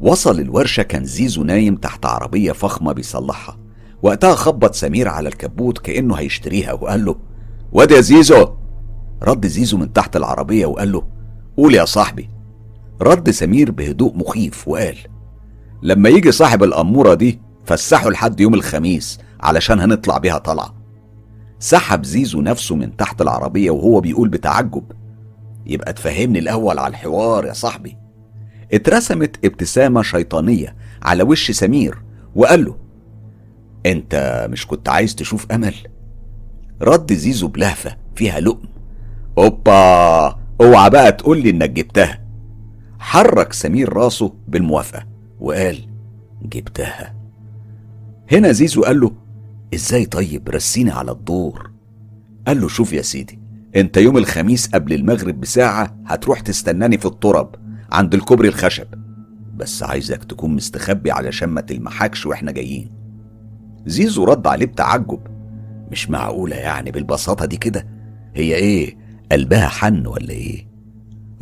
وصل 0.00 0.40
الورشة 0.40 0.82
كان 0.82 1.04
زيزو 1.04 1.44
نايم 1.44 1.76
تحت 1.76 2.06
عربية 2.06 2.52
فخمة 2.52 2.92
بيصلحها. 2.92 3.58
وقتها 4.02 4.34
خبط 4.34 4.74
سمير 4.74 5.08
على 5.08 5.28
الكبوت 5.28 5.78
كأنه 5.78 6.14
هيشتريها 6.14 6.72
وقال 6.72 7.04
له 7.04 7.16
واد 7.72 7.90
يا 7.90 8.00
زيزو! 8.00 8.48
رد 9.22 9.46
زيزو 9.46 9.76
من 9.78 9.92
تحت 9.92 10.16
العربية 10.16 10.66
وقال 10.66 10.92
له 10.92 11.02
قول 11.56 11.74
يا 11.74 11.84
صاحبي. 11.84 12.28
رد 13.02 13.30
سمير 13.30 13.70
بهدوء 13.70 14.16
مخيف 14.16 14.68
وقال 14.68 14.96
لما 15.82 16.08
يجي 16.08 16.32
صاحب 16.32 16.62
الأمورة 16.62 17.14
دي 17.14 17.40
فسحه 17.64 18.10
لحد 18.10 18.40
يوم 18.40 18.54
الخميس 18.54 19.18
علشان 19.40 19.80
هنطلع 19.80 20.18
بيها 20.18 20.38
طلعة. 20.38 20.81
سحب 21.62 22.04
زيزو 22.04 22.40
نفسه 22.40 22.74
من 22.76 22.96
تحت 22.96 23.22
العربية 23.22 23.70
وهو 23.70 24.00
بيقول 24.00 24.28
بتعجب. 24.28 24.84
يبقى 25.66 25.92
تفهمني 25.92 26.38
الأول 26.38 26.78
على 26.78 26.90
الحوار 26.90 27.44
يا 27.46 27.52
صاحبي. 27.52 27.96
اترسمت 28.72 29.44
ابتسامة 29.44 30.02
شيطانية 30.02 30.76
على 31.02 31.22
وش 31.22 31.50
سمير 31.50 32.02
وقال 32.34 32.64
له 32.64 32.76
أنت 33.86 34.46
مش 34.50 34.66
كنت 34.66 34.88
عايز 34.88 35.14
تشوف 35.14 35.52
أمل؟ 35.52 35.74
رد 36.82 37.12
زيزو 37.12 37.48
بلهفة 37.48 37.96
فيها 38.14 38.40
لقم 38.40 38.68
أوبا 39.38 40.38
اوعى 40.60 40.90
بقى 40.90 41.12
تقول 41.12 41.42
لي 41.42 41.50
إنك 41.50 41.70
جبتها. 41.70 42.22
حرك 42.98 43.52
سمير 43.52 43.92
راسه 43.92 44.32
بالموافقة 44.48 45.06
وقال 45.40 45.78
جبتها. 46.42 47.14
هنا 48.32 48.52
زيزو 48.52 48.82
قال 48.82 49.00
له 49.00 49.12
إزاي 49.74 50.06
طيب 50.06 50.48
رسيني 50.48 50.90
على 50.90 51.10
الدور؟ 51.12 51.70
قال 52.46 52.60
له 52.60 52.68
شوف 52.68 52.92
يا 52.92 53.02
سيدي 53.02 53.38
أنت 53.76 53.96
يوم 53.96 54.16
الخميس 54.18 54.68
قبل 54.68 54.92
المغرب 54.92 55.40
بساعة 55.40 55.96
هتروح 56.06 56.40
تستناني 56.40 56.98
في 56.98 57.06
الترب 57.06 57.54
عند 57.92 58.14
الكوبري 58.14 58.48
الخشب. 58.48 58.86
بس 59.56 59.82
عايزك 59.82 60.24
تكون 60.24 60.54
مستخبي 60.54 61.10
علشان 61.10 61.48
ما 61.48 61.60
تلمحكش 61.60 62.26
وإحنا 62.26 62.52
جايين. 62.52 62.90
زيزو 63.86 64.24
رد 64.24 64.46
عليه 64.46 64.66
بتعجب. 64.66 65.20
مش 65.90 66.10
معقولة 66.10 66.56
يعني 66.56 66.90
بالبساطة 66.90 67.46
دي 67.46 67.56
كده؟ 67.56 67.86
هي 68.34 68.54
إيه 68.54 68.96
قلبها 69.32 69.68
حن 69.68 70.06
ولا 70.06 70.30
إيه؟ 70.30 70.68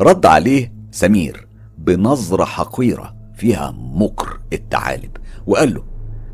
رد 0.00 0.26
عليه 0.26 0.72
سمير 0.90 1.48
بنظرة 1.78 2.44
حقيرة 2.44 3.16
فيها 3.34 3.74
مكر 3.76 4.40
التعالب 4.52 5.16
وقال 5.46 5.74
له 5.74 5.84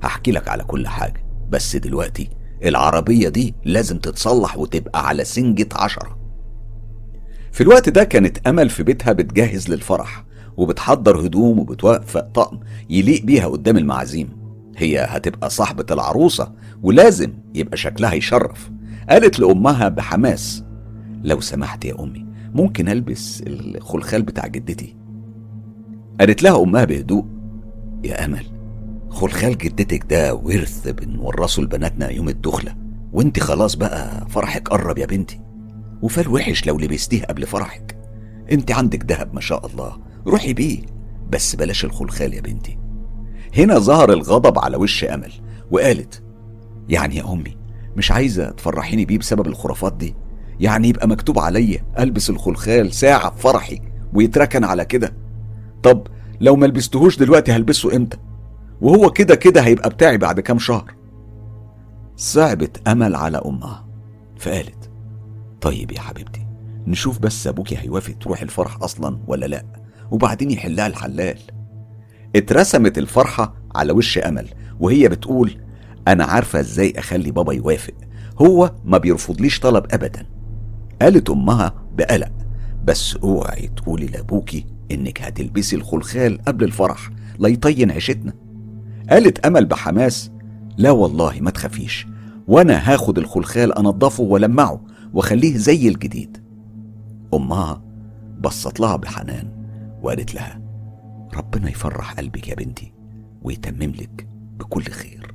هحكي 0.03 0.33
لك 0.33 0.49
على 0.49 0.65
كل 0.65 0.89
حاجة. 0.89 1.26
بس 1.51 1.77
دلوقتي 1.77 2.31
العربية 2.65 3.29
دي 3.29 3.55
لازم 3.65 3.99
تتصلح 3.99 4.59
وتبقى 4.59 5.09
على 5.09 5.25
سنجة 5.25 5.69
عشرة. 5.73 6.19
في 7.53 7.61
الوقت 7.61 7.89
ده 7.89 8.05
كانت 8.05 8.47
أمل 8.47 8.69
في 8.71 8.83
بيتها 8.83 9.13
بتجهز 9.13 9.69
للفرح 9.71 10.25
وبتحضر 10.57 11.27
هدوم 11.27 11.59
وبتوفق 11.59 12.21
طقم 12.21 12.61
يليق 12.91 13.25
بيها 13.25 13.47
قدام 13.47 13.77
المعازيم. 13.77 14.29
هي 14.77 15.07
هتبقى 15.09 15.51
صاحبة 15.51 15.87
العروسة 15.91 16.53
ولازم 16.83 17.33
يبقى 17.55 17.77
شكلها 17.77 18.15
يشرف 18.15 18.71
قالت 19.11 19.39
لأمها 19.41 19.89
بحماس. 19.89 20.65
لو 21.25 21.41
سمحت 21.41 21.85
يا 21.85 22.01
أمي 22.03 22.27
ممكن 22.55 22.89
ألبس 22.89 23.43
الخلخال 23.47 24.23
بتاع 24.23 24.47
جدتي. 24.47 24.97
قالت 26.21 26.43
لها 26.43 26.63
أمها 26.63 26.85
بهدوء 26.85 27.25
يا 28.05 28.25
أمل 28.25 28.47
خلخال 29.11 29.59
جدتك 29.59 30.05
ده 30.11 30.35
ورث 30.35 30.89
بنورثه 30.89 31.63
لبناتنا 31.63 32.11
يوم 32.11 32.29
الدخلة. 32.29 32.75
وانت 33.13 33.41
خلاص 33.41 33.75
بقى 33.75 34.27
فرحك 34.31 34.69
قرب 34.69 34.99
يا 34.99 35.07
بنتي. 35.07 35.41
وفال 36.03 36.29
وحش 36.29 36.67
لو 36.67 36.79
لبستيه 36.79 37.25
قبل 37.25 37.47
فرحك. 37.47 37.99
انت 38.53 38.71
عندك 38.73 39.03
دهب 39.03 39.35
ما 39.35 39.41
شاء 39.41 39.67
الله. 39.67 39.97
روحي 40.27 40.53
بيه. 40.53 40.79
بس 41.31 41.57
بلاش 41.57 41.85
الخلخال 41.85 42.35
يا 42.35 42.41
بنتي. 42.41 42.79
هنا 43.57 43.79
ظهر 43.79 44.13
الغضب 44.13 44.59
على 44.59 44.77
وش 44.77 45.05
أمل. 45.05 45.33
وقالت 45.71 46.23
يعني 46.89 47.17
يا 47.17 47.33
أمي 47.33 47.57
مش 47.97 48.11
عايزة 48.13 48.51
تفرحيني 48.51 49.05
بيه 49.05 49.19
بسبب 49.19 49.47
الخرافات 49.47 49.93
دي؟ 49.93 50.15
يعني 50.61 50.89
يبقى 50.89 51.09
مكتوب 51.09 51.39
عليا 51.39 51.85
ألبس 51.99 52.31
الخلخال 52.31 52.93
ساعة 52.93 53.31
في 53.31 53.43
فرحي 53.43 53.81
ويتركن 54.15 54.65
على 54.65 54.85
كده؟ 54.85 55.13
طب 55.83 56.07
لو 56.41 56.57
ما 56.57 56.67
لبستهوش 56.67 57.17
دلوقتي 57.19 57.53
هلبسه 57.53 57.97
إمتى؟ 57.97 58.17
وهو 58.81 59.11
كده 59.11 59.35
كده 59.35 59.61
هيبقى 59.61 59.89
بتاعي 59.91 60.19
بعد 60.19 60.41
كام 60.41 60.59
شهر. 60.59 60.95
صعبت 62.17 62.89
أمل 62.89 63.15
على 63.17 63.39
أمها. 63.47 63.87
فقالت 64.39 64.91
طيب 65.61 65.93
يا 65.93 66.01
حبيبتي 66.01 66.47
نشوف 66.87 67.19
بس 67.19 67.47
أبوكي 67.47 67.77
هيوافق 67.79 68.15
تروح 68.21 68.43
الفرح 68.43 68.83
أصلا 68.83 69.19
ولا 69.27 69.47
لأ 69.47 69.65
وبعدين 70.11 70.51
يحلها 70.51 70.87
الحلال. 70.87 71.39
اترسمت 72.37 72.99
الفرحة 72.99 73.55
على 73.75 73.93
وش 73.93 74.19
أمل 74.19 74.49
وهي 74.81 75.09
بتقول 75.09 75.61
أنا 76.09 76.25
عارفة 76.25 76.61
إزاي 76.61 76.93
أخلي 76.97 77.31
بابا 77.31 77.53
يوافق 77.53 77.95
هو 78.43 78.75
ما 78.85 78.99
بيرفضليش 78.99 79.61
طلب 79.61 79.87
أبدا. 79.91 80.27
قالت 81.03 81.31
أمها 81.31 81.75
بقلق 81.93 82.33
بس 82.85 83.17
اوعي 83.17 83.71
تقولي 83.77 84.07
لأبوكي 84.07 84.67
إنك 84.91 85.23
هتلبسي 85.23 85.77
الخلخال 85.77 86.43
قبل 86.43 86.65
الفرح 86.65 87.11
لا 87.39 87.49
يطين 87.49 87.91
عيشتنا. 87.91 88.33
قالت 89.11 89.47
أمل 89.47 89.67
بحماس 89.67 90.31
لا 90.77 90.91
والله 90.91 91.41
ما 91.41 91.51
تخافيش 91.51 92.07
وأنا 92.49 92.93
هاخد 92.93 93.19
الخلخال 93.19 93.79
أنضفه 93.79 94.23
ولمعه 94.23 94.81
وخليه 95.15 95.57
زي 95.57 95.89
الجديد. 95.89 96.43
أمها 97.35 97.83
بصت 98.41 98.81
لها 98.81 98.97
بحنان 98.97 99.49
وقالت 100.03 100.35
لها 100.35 100.61
ربنا 101.37 101.71
يفرح 101.71 102.13
قلبك 102.13 102.49
يا 102.49 102.55
بنتي 102.55 102.93
ويتمم 103.43 103.93
لك 103.93 104.29
بكل 104.59 104.83
خير. 104.83 105.35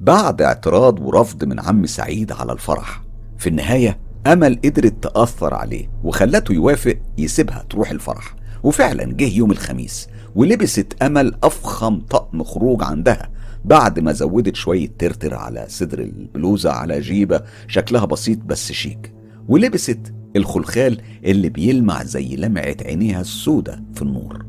بعد 0.00 0.42
اعتراض 0.42 1.00
ورفض 1.00 1.44
من 1.44 1.60
عم 1.60 1.86
سعيد 1.86 2.32
على 2.32 2.52
الفرح 2.52 3.02
في 3.38 3.48
النهاية 3.48 3.98
أمل 4.26 4.58
قدرت 4.64 5.02
تأثر 5.02 5.54
عليه 5.54 5.90
وخلته 6.04 6.52
يوافق 6.52 6.98
يسيبها 7.18 7.64
تروح 7.70 7.90
الفرح 7.90 8.34
وفعلا 8.62 9.04
جه 9.04 9.36
يوم 9.36 9.50
الخميس 9.50 10.08
ولبست 10.34 11.02
أمل 11.02 11.34
أفخم 11.42 12.00
طقم 12.00 12.42
خروج 12.42 12.82
عندها 12.82 13.30
بعد 13.64 14.00
ما 14.00 14.12
زودت 14.12 14.56
شوية 14.56 14.90
ترتر 14.98 15.34
على 15.34 15.64
صدر 15.68 15.98
البلوزة 15.98 16.70
على 16.70 17.00
جيبة 17.00 17.42
شكلها 17.68 18.04
بسيط 18.04 18.38
بس 18.38 18.72
شيك. 18.72 19.12
ولبست 19.48 20.14
الخلخال 20.36 21.00
اللي 21.24 21.48
بيلمع 21.48 22.04
زي 22.04 22.36
لمعة 22.36 22.76
عينيها 22.84 23.20
السودة 23.20 23.84
في 23.94 24.02
النور. 24.02 24.46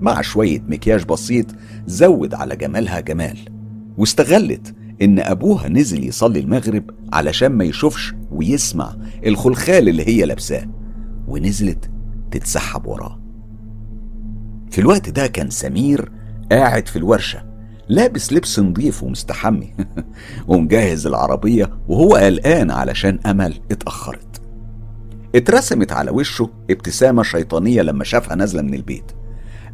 مع 0.00 0.20
شوية 0.20 0.60
مكياج 0.60 1.04
بسيط 1.04 1.46
زود 1.86 2.34
على 2.34 2.56
جمالها 2.56 3.00
جمال. 3.00 3.38
واستغلت 3.98 4.74
إن 5.02 5.18
أبوها 5.18 5.68
نزل 5.68 6.04
يصلي 6.04 6.40
المغرب 6.40 6.90
علشان 7.12 7.48
ما 7.48 7.64
يشوفش 7.64 8.14
ويسمع 8.30 8.96
الخلخال 9.26 9.88
اللي 9.88 10.08
هي 10.08 10.24
لابساه. 10.24 10.66
ونزلت 11.28 11.90
تتسحب 12.30 12.86
وراه. 12.86 13.25
في 14.76 14.82
الوقت 14.82 15.08
ده 15.08 15.26
كان 15.26 15.50
سمير 15.50 16.12
قاعد 16.52 16.88
في 16.88 16.96
الورشة 16.96 17.44
لابس 17.88 18.32
لبس 18.32 18.58
نظيف 18.58 19.02
ومستحمي 19.02 19.74
ومجهز 20.48 21.06
العربية 21.06 21.70
وهو 21.88 22.16
قلقان 22.16 22.70
علشان 22.70 23.18
أمل 23.26 23.60
اتأخرت. 23.70 24.42
اترسمت 25.34 25.92
على 25.92 26.10
وشه 26.10 26.50
ابتسامة 26.70 27.22
شيطانية 27.22 27.82
لما 27.82 28.04
شافها 28.04 28.34
نازلة 28.34 28.62
من 28.62 28.74
البيت. 28.74 29.12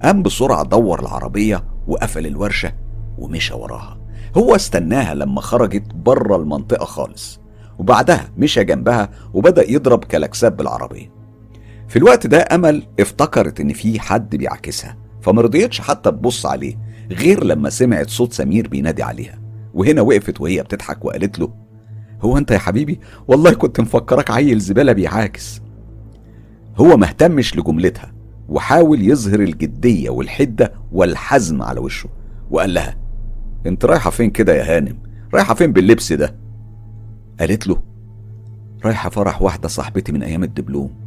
قام 0.03 0.23
بسرعة 0.23 0.65
دور 0.65 1.01
العربية 1.01 1.65
وقفل 1.89 2.27
الورشة 2.27 2.73
ومشى 3.19 3.55
وراها. 3.55 3.99
هو 4.37 4.55
استناها 4.55 5.15
لما 5.15 5.41
خرجت 5.41 5.95
بره 5.95 6.37
المنطقة 6.37 6.85
خالص 6.85 7.41
وبعدها 7.79 8.31
مشى 8.37 8.65
جنبها 8.65 9.11
وبدأ 9.35 9.71
يضرب 9.71 10.05
كلاكسات 10.05 10.53
بالعربية. 10.53 11.22
في 11.93 11.99
الوقت 11.99 12.27
ده 12.27 12.39
أمل 12.53 12.83
افتكرت 13.01 13.61
إن 13.61 13.73
في 13.73 14.01
حد 14.01 14.37
بيعكسها 14.37 14.97
فمرضيتش 15.21 15.81
حتى 15.81 16.11
تبص 16.11 16.47
عليه 16.47 16.75
غير 17.11 17.45
لما 17.45 17.71
سمعت 17.71 18.11
صوت 18.11 18.33
سمير 18.33 18.69
بينادي 18.69 19.03
عليها 19.03 19.39
وهنا 19.75 20.03
وقفت 20.03 20.41
وهي 20.41 20.63
بتضحك 20.63 21.05
وقالت 21.05 21.39
له 21.39 21.53
هو 22.23 22.39
أنت 22.39 22.51
يا 22.51 22.59
حبيبي؟ 22.59 23.01
والله 23.29 23.55
كنت 23.55 23.81
مفكرك 23.81 24.31
عيل 24.31 24.59
زبالة 24.59 24.93
بيعاكس. 24.93 25.61
هو 26.77 26.97
مهتمش 26.97 27.57
لجملتها 27.57 28.13
وحاول 28.49 29.03
يظهر 29.03 29.41
الجدية 29.41 30.11
والحدة 30.11 30.73
والحزم 30.93 31.63
على 31.63 31.81
وشه 31.81 32.09
وقال 32.51 32.75
لها 32.75 32.97
أنت 33.67 33.85
رايحة 33.85 34.11
فين 34.11 34.31
كده 34.31 34.55
يا 34.55 34.77
هانم؟ 34.77 34.99
رايحة 35.35 35.55
فين 35.55 35.73
باللبس 35.73 36.13
ده؟ 36.13 36.37
قالت 37.41 37.67
له 37.67 37.83
رايحة 38.85 39.11
فرح 39.11 39.43
واحدة 39.43 39.69
صاحبتي 39.69 40.13
من 40.13 40.23
أيام 40.23 40.45
الدبلوم. 40.45 41.02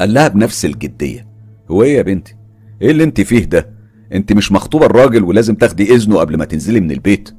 قال 0.00 0.14
لها 0.14 0.28
بنفس 0.28 0.64
الجدية 0.64 1.26
هو 1.70 1.82
إيه 1.82 1.96
يا 1.96 2.02
بنتي؟ 2.02 2.36
إيه 2.82 2.90
اللي 2.90 3.04
انت 3.04 3.20
فيه 3.20 3.44
ده؟ 3.44 3.70
انت 4.12 4.32
مش 4.32 4.52
مخطوبة 4.52 4.86
الراجل 4.86 5.24
ولازم 5.24 5.54
تاخدي 5.54 5.94
إذنه 5.94 6.16
قبل 6.16 6.36
ما 6.36 6.44
تنزلي 6.44 6.80
من 6.80 6.90
البيت. 6.90 7.30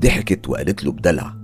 ضحكت 0.00 0.48
وقالت 0.48 0.84
له 0.84 0.92
بدلع 0.92 1.34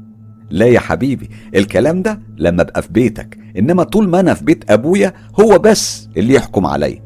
لا 0.51 0.67
يا 0.67 0.81
حبيبي 0.81 1.29
الكلام 1.55 2.03
ده 2.03 2.21
لما 2.37 2.63
أبقى 2.63 2.83
في 2.83 2.93
بيتك 2.93 3.39
إنما 3.59 3.83
طول 3.83 4.09
ما 4.09 4.21
أنا 4.21 4.35
في 4.35 4.45
بيت 4.45 4.71
أبويا 4.71 5.13
هو 5.41 5.59
بس 5.59 6.09
اللي 6.17 6.35
يحكم 6.35 6.67
عليا. 6.67 7.03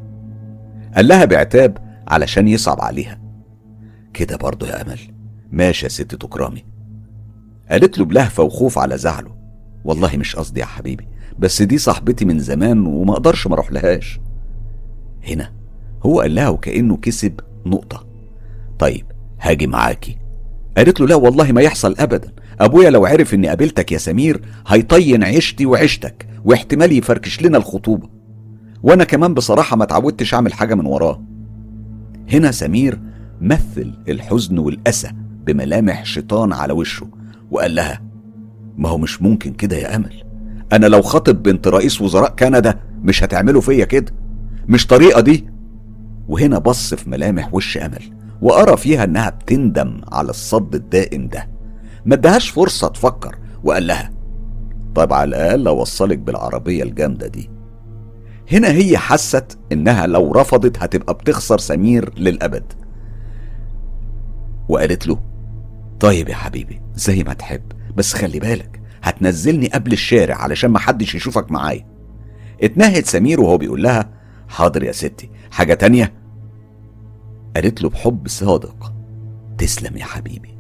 قال 0.97 1.09
لها 1.09 1.25
بعتاب 1.25 1.79
علشان 2.09 2.49
يصعب 2.49 2.81
عليها. 2.81 3.21
كده 4.15 4.37
برضه 4.37 4.69
يا 4.69 4.83
أمل 4.83 4.99
ماشي 5.53 5.85
يا 5.87 5.91
ست 5.91 6.15
تكرامي 6.15 6.65
قالت 7.71 7.99
له 7.99 8.05
بلهفة 8.05 8.43
وخوف 8.43 8.79
على 8.79 8.99
زعله 8.99 9.35
والله 9.85 10.17
مش 10.17 10.37
قصدي 10.37 10.61
يا 10.61 10.65
حبيبي 10.65 11.09
بس 11.43 11.63
دي 11.63 11.79
صاحبتي 11.79 12.25
من 12.25 12.39
زمان 12.39 12.87
وما 12.87 13.13
أقدرش 13.13 13.47
ما 13.47 13.63
لهاش 13.71 14.21
هنا 15.29 15.53
هو 16.03 16.21
قال 16.21 16.35
لها 16.35 16.49
وكأنه 16.49 16.97
كسب 16.97 17.41
نقطة. 17.67 18.07
طيب 18.79 19.07
هاجي 19.41 19.67
معاكي. 19.67 20.19
قالت 20.77 21.01
له 21.01 21.07
لا 21.07 21.15
والله 21.15 21.53
ما 21.53 21.61
يحصل 21.61 21.95
ابدا. 21.99 22.33
أبويا 22.61 22.91
لو 22.91 23.07
عرف 23.07 23.35
إني 23.35 23.49
قابلتك 23.49 23.93
يا 23.93 23.99
سمير 23.99 24.41
هيطين 24.67 25.25
عيشتي 25.25 25.67
وعيشتك 25.67 26.27
واحتمال 26.45 26.93
يفركش 26.93 27.43
لنا 27.43 27.59
الخطوبة. 27.59 28.09
وأنا 28.83 29.05
كمان 29.05 29.35
بصراحة 29.35 29.77
ما 29.77 29.85
اتعودتش 29.85 30.35
أعمل 30.35 30.53
حاجة 30.53 30.75
من 30.75 30.87
وراه. 30.87 31.23
هنا 32.33 32.51
سمير 32.51 33.01
مثل 33.41 33.93
الحزن 34.09 34.59
والاسى 34.59 35.11
بملامح 35.47 36.05
شيطان 36.05 36.53
على 36.53 36.73
وشه 36.73 37.09
وقال 37.51 37.75
لها 37.75 38.03
ما 38.77 38.89
هو 38.89 38.99
مش 38.99 39.23
ممكن 39.23 39.53
كده 39.53 39.77
يا 39.77 39.97
أمل. 39.97 40.22
أنا 40.73 40.87
لو 40.87 41.03
خاطب 41.03 41.43
بنت 41.43 41.69
رئيس 41.69 42.01
وزراء 42.01 42.31
كندا 42.39 42.81
مش 43.03 43.25
هتعملوا 43.25 43.61
فيا 43.61 43.85
كده؟ 43.85 44.13
مش 44.69 44.87
طريقة 44.87 45.21
دي؟ 45.21 45.47
وهنا 46.29 46.59
بص 46.59 46.95
في 46.95 47.11
ملامح 47.11 47.55
وش 47.55 47.77
أمل 47.79 48.03
وأرى 48.43 48.77
فيها 48.77 49.05
إنها 49.05 49.31
بتندم 49.31 50.01
على 50.13 50.31
الصد 50.31 50.75
الدائم 50.75 51.29
ده. 51.29 51.49
ما 52.07 52.15
ادهاش 52.15 52.51
فرصة 52.51 52.89
تفكر 52.89 53.37
وقال 53.65 53.87
لها 53.87 54.11
طيب 54.95 55.13
على 55.13 55.29
الأقل 55.29 55.67
أوصلك 55.67 56.19
بالعربية 56.19 56.83
الجامدة 56.83 57.27
دي. 57.27 57.51
هنا 58.53 58.69
هي 58.69 58.99
حست 58.99 59.59
إنها 59.73 60.07
لو 60.07 60.33
رفضت 60.33 60.83
هتبقى 60.83 61.15
بتخسر 61.15 61.59
سمير 61.59 62.13
للأبد. 62.19 62.73
وقالت 64.69 65.07
له 65.07 65.19
طيب 66.01 66.29
يا 66.29 66.35
حبيبي 66.35 66.81
زي 66.95 67.23
ما 67.25 67.33
تحب 67.35 67.63
بس 67.97 68.15
خلي 68.15 68.39
بالك 68.41 68.82
هتنزلني 69.03 69.67
قبل 69.67 69.93
الشارع 69.93 70.37
علشان 70.37 70.71
ما 70.71 70.79
حدش 70.79 71.15
يشوفك 71.15 71.53
معايا. 71.53 71.87
اتنهد 72.63 73.07
سمير 73.07 73.41
وهو 73.41 73.59
بيقول 73.59 73.83
لها 73.83 74.11
حاضر 74.49 74.83
يا 74.83 74.93
ستي. 74.93 75.31
حاجة 75.51 75.75
تانية؟ 75.75 76.13
قالت 77.57 77.83
له 77.83 77.89
بحب 77.89 78.29
صادق 78.29 78.93
تسلم 79.59 79.97
يا 79.97 80.05
حبيبي. 80.05 80.57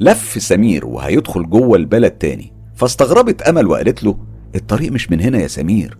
لف 0.00 0.42
سمير 0.42 0.86
وهيدخل 0.86 1.50
جوه 1.50 1.76
البلد 1.76 2.10
تاني 2.10 2.52
فاستغربت 2.74 3.42
أمل 3.42 3.66
وقالت 3.66 4.04
له 4.04 4.16
الطريق 4.54 4.92
مش 4.92 5.10
من 5.10 5.20
هنا 5.20 5.38
يا 5.38 5.46
سمير. 5.46 5.98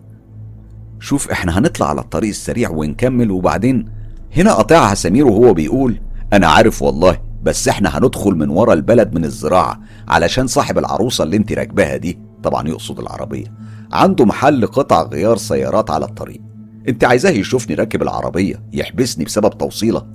شوف 1.01 1.31
إحنا 1.31 1.59
هنطلع 1.59 1.89
على 1.89 2.01
الطريق 2.01 2.29
السريع 2.29 2.71
ونكمل 2.71 3.31
وبعدين 3.31 3.89
هنا 4.37 4.53
قطعها 4.53 4.95
سمير 4.95 5.27
وهو 5.27 5.55
بيقول 5.55 6.01
أنا 6.33 6.47
عارف 6.47 6.83
والله. 6.83 7.30
بس 7.43 7.69
إحنا 7.69 7.99
هندخل 7.99 8.31
من 8.35 8.49
ورا 8.49 8.73
البلد 8.73 9.15
من 9.15 9.25
الزراعة 9.25 9.81
علشان 10.09 10.47
صاحب 10.47 10.79
العروسة 10.79 11.25
اللي 11.25 11.37
انت 11.37 11.53
راكباها 11.53 11.97
دي 11.97 12.19
طبعا 12.43 12.69
يقصد 12.69 12.99
العربية. 12.99 13.47
عنده 13.93 14.25
محل 14.25 14.67
قطع 14.67 15.03
غيار 15.03 15.37
سيارات 15.37 15.91
على 15.91 16.05
الطريق. 16.05 16.41
انت 16.89 17.05
عايزاه 17.05 17.31
يشوفني 17.31 17.75
راكب 17.75 18.03
العربية 18.03 18.63
يحبسني 18.73 19.25
بسبب 19.25 19.59
توصيلة. 19.59 20.07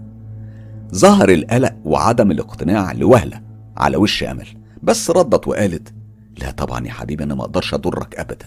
ظهر 0.96 1.30
القلق 1.30 1.76
وعدم 1.86 2.32
الاقتناع 2.32 2.92
لوهلة 2.92 3.42
على 3.78 3.98
وش 3.98 4.24
أمل. 4.24 4.48
بس 4.84 5.12
ردت 5.12 5.48
وقالت 5.48 5.94
لا 6.38 6.52
طبعا 6.52 6.88
يا 6.88 6.92
حبيبي 6.92 7.24
أنا 7.24 7.36
ما 7.36 7.42
أقدرش 7.42 7.74
أضرك 7.74 8.16
أبدا. 8.16 8.46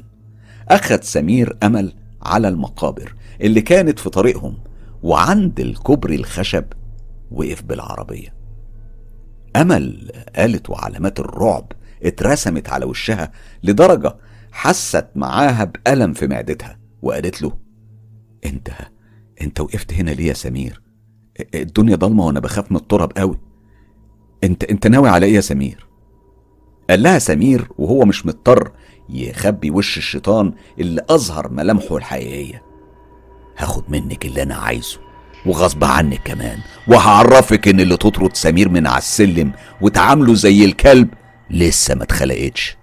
أخذ 0.68 1.00
سمير 1.02 1.56
أمل 1.62 1.92
على 2.22 2.48
المقابر 2.48 3.14
اللي 3.40 3.60
كانت 3.60 3.98
في 3.98 4.10
طريقهم 4.10 4.56
وعند 5.02 5.60
الكوبري 5.60 6.14
الخشب 6.14 6.64
وقف 7.30 7.62
بالعربية. 7.62 8.37
أمل 9.58 10.12
قالت 10.36 10.70
وعلامات 10.70 11.20
الرعب 11.20 11.72
اترسمت 12.02 12.68
على 12.68 12.84
وشها 12.84 13.32
لدرجة 13.62 14.16
حست 14.52 15.06
معاها 15.14 15.64
بألم 15.64 16.12
في 16.12 16.26
معدتها 16.26 16.78
وقالت 17.02 17.42
له 17.42 17.52
أنت 18.46 18.68
أنت 19.42 19.60
وقفت 19.60 19.92
هنا 19.92 20.10
ليه 20.10 20.26
يا 20.26 20.32
سمير؟ 20.32 20.82
الدنيا 21.54 21.96
ضلمة 21.96 22.26
وأنا 22.26 22.40
بخاف 22.40 22.72
من 22.72 22.76
التراب 22.76 23.12
قوي. 23.18 23.40
أنت 24.44 24.64
أنت 24.64 24.86
ناوي 24.86 25.08
على 25.08 25.26
إيه 25.26 25.34
يا 25.34 25.40
سمير؟ 25.40 25.86
قال 26.90 27.02
لها 27.02 27.18
سمير 27.18 27.68
وهو 27.78 28.04
مش 28.04 28.26
مضطر 28.26 28.72
يخبي 29.08 29.70
وش 29.70 29.98
الشيطان 29.98 30.52
اللي 30.80 31.02
أظهر 31.10 31.48
ملامحه 31.50 31.96
الحقيقية 31.96 32.62
هاخد 33.58 33.90
منك 33.90 34.26
اللي 34.26 34.42
أنا 34.42 34.54
عايزه. 34.54 35.07
وغصب 35.46 35.84
عنك 35.84 36.20
كمان. 36.24 36.58
وهعرفك 36.88 37.68
إن 37.68 37.80
اللي 37.80 37.96
تطرد 37.96 38.36
سمير 38.36 38.68
من 38.68 38.86
على 38.86 38.98
السلم 38.98 39.52
وتعامله 39.80 40.34
زي 40.34 40.64
الكلب 40.64 41.08
لسه 41.50 41.94
ما 41.94 42.02
اتخلقتش. 42.02 42.76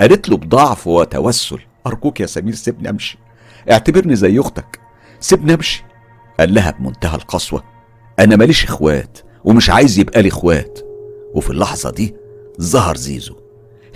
قالت 0.00 0.28
له 0.28 0.36
بضعف 0.36 0.86
وتوسل 0.86 1.58
أرجوك 1.86 2.20
يا 2.20 2.26
سمير 2.26 2.54
سيبني 2.54 2.90
أمشي. 2.90 3.18
اعتبرني 3.70 4.16
زي 4.16 4.40
أختك. 4.40 4.80
سيبني 5.20 5.54
أمشي. 5.54 5.84
قال 6.40 6.54
لها 6.54 6.70
بمنتهى 6.70 7.14
القسوة 7.16 7.64
أنا 8.18 8.36
ماليش 8.36 8.64
إخوات 8.64 9.18
ومش 9.44 9.70
عايز 9.70 9.98
يبقى 9.98 10.22
لي 10.22 10.28
إخوات. 10.28 10.78
وفي 11.34 11.50
اللحظة 11.50 11.90
دي 11.90 12.14
ظهر 12.60 12.96
زيزو. 12.96 13.36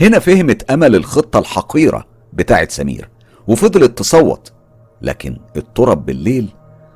هنا 0.01 0.19
فهمت 0.19 0.71
أمل 0.71 0.95
الخطة 0.95 1.39
الحقيرة 1.39 2.07
بتاعت 2.33 2.71
سمير 2.71 3.09
وفضلت 3.49 3.99
تصوت. 3.99 4.53
لكن 5.03 5.37
الترب 5.57 6.07
بالليل 6.07 6.49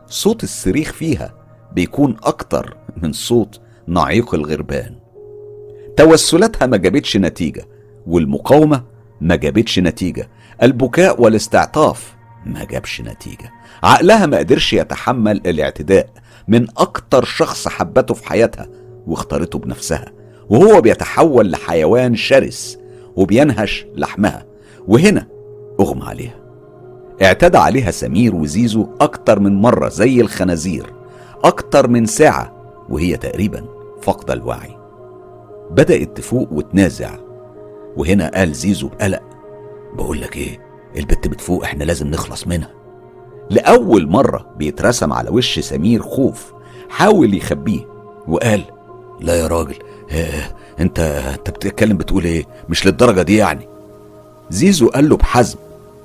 صوت 0.07 0.43
الصريخ 0.45 0.93
فيها 0.93 1.35
بيكون 1.73 2.17
أكتر 2.23 2.77
من 3.03 3.12
صوت 3.12 3.61
نعيق 3.87 4.35
الغربان. 4.35 4.95
توسلاتها 5.97 6.67
ما 6.67 6.77
جابتش 6.77 7.17
نتيجة 7.17 7.69
والمقاومة 8.07 8.85
ما 9.21 9.37
جابتش 9.37 9.79
نتيجة. 9.79 10.29
البكاء 10.62 11.23
والاستعطاف 11.23 12.17
ما 12.47 12.64
جابش 12.64 13.01
نتيجة. 13.01 13.51
عقلها 13.83 14.27
ما 14.27 14.38
قدرش 14.38 14.73
يتحمل 14.73 15.37
الاعتداء 15.47 16.09
من 16.49 16.67
أكتر 16.77 17.25
شخص 17.25 17.69
حبته 17.69 18.14
في 18.14 18.29
حياتها 18.29 18.69
واختارته 19.07 19.59
بنفسها. 19.59 20.12
وهو 20.49 20.81
بيتحول 20.81 21.51
لحيوان 21.51 22.17
شرس 22.17 22.79
وبينهش 23.17 23.87
لحمها. 23.95 24.47
وهنا 24.88 25.27
أغمى 25.81 26.05
عليها. 26.05 26.43
اعتدى 27.22 27.59
عليها 27.59 27.90
سمير 27.90 28.35
وزيزو 28.35 28.87
أكتر 29.00 29.40
من 29.40 29.55
مرة 29.62 29.88
زي 29.88 30.20
الخنازير 30.20 30.92
أكتر 31.44 31.88
من 31.88 32.07
ساعة 32.07 32.53
وهي 32.88 33.16
تقريبا 33.16 33.64
فاقدة 34.03 34.35
الوعي. 34.35 34.77
بدأت 35.70 36.16
تفوق 36.16 36.48
وتنازع 36.53 37.11
وهنا 37.96 38.31
قال 38.35 38.53
زيزو 38.53 38.88
بقلق 38.88 39.22
بقول 39.94 40.20
لك 40.20 40.37
إيه 40.37 40.61
البت 40.96 41.29
بتفوق 41.29 41.64
إحنا 41.64 41.85
لازم 41.85 42.07
نخلص 42.07 42.46
منها. 42.46 42.70
لأول 43.50 44.07
مرة 44.09 44.46
بيترسم 44.57 45.12
على 45.12 45.31
وش 45.31 45.59
سمير 45.59 46.03
خوف 46.03 46.53
حاول 46.88 47.35
يخبيه 47.35 47.87
وقال 48.29 48.64
لا 49.20 49.35
يا 49.35 49.46
راجل 49.46 49.77
آه 50.11 50.50
إنت 50.81 50.98
إنت 51.38 51.50
بتتكلم 51.50 51.96
بتقول 51.96 52.24
إيه؟ 52.24 52.44
مش 52.68 52.87
للدرجة 52.87 53.22
دي 53.22 53.37
يعني. 53.37 53.68
زيزو 54.50 54.88
قال 54.88 55.09
له 55.09 55.16
بحزم 55.16 55.59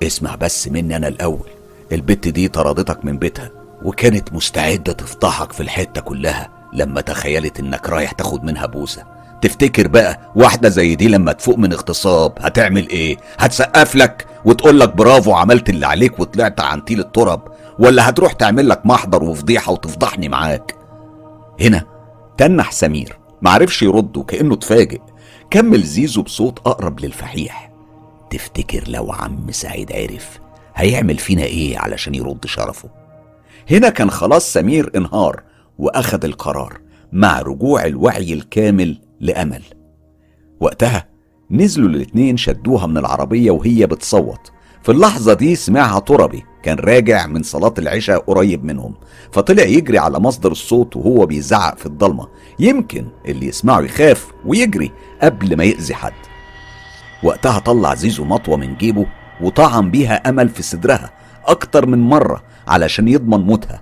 اسمع 0.04 0.36
بس 0.36 0.68
مني 0.68 0.96
أنا 0.96 1.08
الأول. 1.08 1.50
البت 1.92 2.28
دي 2.28 2.48
طردتك 2.48 3.06
من 3.06 3.18
بيتها 3.18 3.52
وكانت 3.84 4.34
مستعدة 4.34 4.94
تفضحك 4.94 5.52
في 5.52 5.62
الحتة 5.64 6.02
كلها 6.02 6.50
لما 6.74 7.02
تخيلت 7.02 7.60
إنك 7.60 7.90
رايح 7.90 8.12
تاخد 8.12 8.44
منها 8.44 8.66
بوسة. 8.66 9.04
تفتكر 9.42 9.88
بقى 9.88 10.20
واحدة 10.36 10.70
زي 10.70 10.96
دي 10.96 11.08
لما 11.08 11.32
تفوق 11.32 11.58
من 11.58 11.74
اغتصاب 11.74 12.34
هتعمل 12.40 12.90
إيه؟ 12.90 13.18
هتسقف 13.38 13.96
لك 13.96 14.26
وتقول 14.46 14.80
لك 14.80 14.96
برافو 14.96 15.34
عملت 15.34 15.70
اللي 15.70 15.86
عليك 15.88 16.20
وطلعت 16.20 16.60
عن 16.60 16.86
تيل 16.86 17.00
التراب 17.00 17.42
ولا 17.80 18.10
هتروح 18.10 18.34
تعمل 18.34 18.70
لك 18.70 18.86
محضر 18.86 19.24
وفضيحة 19.24 19.72
وتفضحني 19.72 20.30
معاك؟ 20.30 20.76
هنا 21.62 21.84
تنح 22.38 22.72
سمير 22.72 23.18
معرفش 23.42 23.84
يرد 23.84 24.18
وكأنه 24.18 24.54
اتفاجئ. 24.54 25.02
كمل 25.52 25.84
زيزو 25.84 26.22
بصوت 26.22 26.60
أقرب 26.60 27.00
للفحيح. 27.00 27.69
تفتكر 28.30 28.84
لو 28.88 29.12
عم 29.12 29.52
سعيد 29.52 29.92
عرف 29.92 30.40
هيعمل 30.76 31.18
فينا 31.18 31.44
إيه 31.44 31.78
علشان 31.78 32.16
يرد 32.16 32.46
شرفه؟ 32.46 32.90
هنا 33.72 33.90
كان 33.90 34.12
خلاص 34.12 34.54
سمير 34.54 34.92
انهار 34.96 35.44
واخد 35.80 36.26
القرار 36.26 36.80
مع 37.12 37.42
رجوع 37.42 37.86
الوعي 37.86 38.34
الكامل 38.34 38.98
لأمل. 39.20 39.64
وقتها 40.60 41.08
نزلوا 41.52 41.90
الاتنين 41.90 42.38
شدوها 42.38 42.88
من 42.88 42.98
العربية 42.98 43.52
وهي 43.52 43.88
بتصوت. 43.88 44.52
في 44.84 44.92
اللحظة 44.92 45.34
دي 45.34 45.56
سمعها 45.56 46.00
تربي 46.00 46.44
كان 46.64 46.78
راجع 46.78 47.28
من 47.28 47.44
صلاة 47.44 47.74
العشاء 47.78 48.20
قريب 48.20 48.64
منهم 48.64 48.96
فطلع 49.32 49.64
يجري 49.64 49.98
على 49.98 50.20
مصدر 50.20 50.52
الصوت 50.52 50.96
وهو 50.96 51.26
بيزعق 51.26 51.78
في 51.78 51.86
الضلمة. 51.86 52.28
يمكن 52.60 53.08
اللي 53.26 53.48
يسمعه 53.48 53.82
يخاف 53.82 54.28
ويجري 54.46 54.92
قبل 55.22 55.58
ما 55.58 55.64
يأذي 55.64 55.94
حد. 55.96 56.29
وقتها 57.24 57.60
طلع 57.60 57.96
زيزو 57.96 58.26
مطوة 58.26 58.58
من 58.58 58.76
جيبه 58.76 59.06
وطعن 59.42 59.92
بيها 59.92 60.30
أمل 60.30 60.50
في 60.50 60.64
صدرها 60.64 61.10
أكتر 61.46 61.86
من 61.86 62.00
مرة 62.00 62.44
علشان 62.68 63.08
يضمن 63.08 63.40
موتها. 63.40 63.82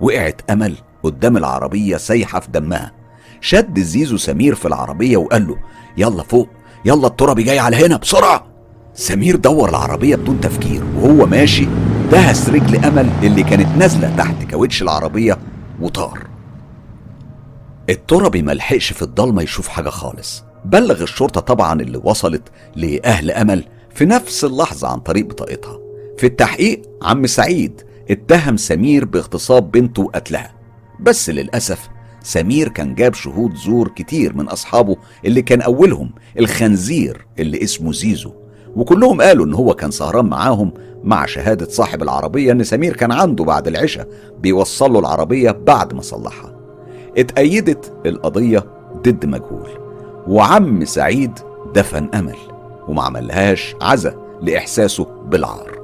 وقعت 0.00 0.40
أمل 0.50 0.76
قدام 1.02 1.36
العربية 1.36 1.96
سايحة 1.96 2.40
في 2.40 2.50
دمها. 2.50 2.92
شد 3.40 3.80
زيزو 3.80 4.16
سمير 4.16 4.54
في 4.54 4.68
العربية 4.68 5.16
وقال 5.16 5.48
له 5.48 5.56
يلا 5.96 6.22
فوق 6.22 6.48
يلا 6.84 7.06
التربي 7.06 7.42
جاي 7.42 7.58
على 7.58 7.86
هنا 7.86 7.96
بسرعة. 7.96 8.46
سمير 8.94 9.36
دور 9.36 9.68
العربية 9.68 10.16
بدون 10.16 10.40
تفكير 10.40 10.82
وهو 10.96 11.26
ماشي 11.26 11.68
دهس 12.12 12.48
رجل 12.48 12.84
أمل 12.84 13.10
اللي 13.22 13.42
كانت 13.42 13.76
نازلة 13.78 14.16
تحت 14.16 14.44
كاوتش 14.44 14.82
العربية 14.82 15.38
وطار. 15.80 16.26
التربي 17.90 18.42
ملحقش 18.42 18.92
في 18.92 19.02
الضلمة 19.02 19.42
يشوف 19.42 19.68
حاجة 19.68 19.88
خالص. 19.88 20.44
بلغ 20.66 21.02
الشرطة 21.02 21.40
طبعا 21.40 21.80
اللي 21.80 22.00
وصلت 22.04 22.42
لأهل 22.76 23.30
أمل 23.30 23.64
في 23.94 24.04
نفس 24.04 24.44
اللحظة 24.44 24.88
عن 24.88 24.98
طريق 25.00 25.26
بطاقتها. 25.26 25.78
في 26.18 26.26
التحقيق 26.26 26.82
عم 27.02 27.26
سعيد 27.26 27.80
اتهم 28.10 28.56
سمير 28.56 29.04
باغتصاب 29.04 29.70
بنته 29.70 30.02
وقتلها 30.02 30.54
بس 31.00 31.30
للأسف 31.30 31.88
سمير 32.22 32.68
كان 32.68 32.94
جاب 32.94 33.14
شهود 33.14 33.54
زور 33.54 33.88
كتير 33.88 34.36
من 34.36 34.48
أصحابه 34.48 34.96
اللي 35.24 35.42
كان 35.42 35.60
أولهم 35.62 36.10
الخنزير 36.38 37.26
اللي 37.38 37.62
اسمه 37.62 37.92
زيزو. 37.92 38.32
وكلهم 38.76 39.22
قالوا 39.22 39.46
إن 39.46 39.54
هو 39.54 39.74
كان 39.74 39.90
سهران 39.90 40.24
معاهم 40.24 40.72
مع 41.04 41.26
شهادة 41.26 41.68
صاحب 41.68 42.02
العربية 42.02 42.52
إن 42.52 42.64
سمير 42.64 42.96
كان 42.96 43.12
عنده 43.12 43.44
بعد 43.44 43.66
العشاء 43.66 44.08
بيوصل 44.38 44.92
له 44.92 44.98
العربية 44.98 45.50
بعد 45.50 45.94
ما 45.94 46.02
صلحها. 46.02 46.56
اتأيدت 47.18 47.92
القضية 48.06 48.64
ضد 48.96 49.26
مجهول. 49.26 49.85
وعم 50.28 50.84
سعيد 50.84 51.38
دفن 51.74 52.08
أمل 52.14 52.36
وما 52.88 53.02
عملهاش 53.02 53.74
عزا 53.80 54.14
لإحساسه 54.42 55.04
بالعار. 55.04 55.76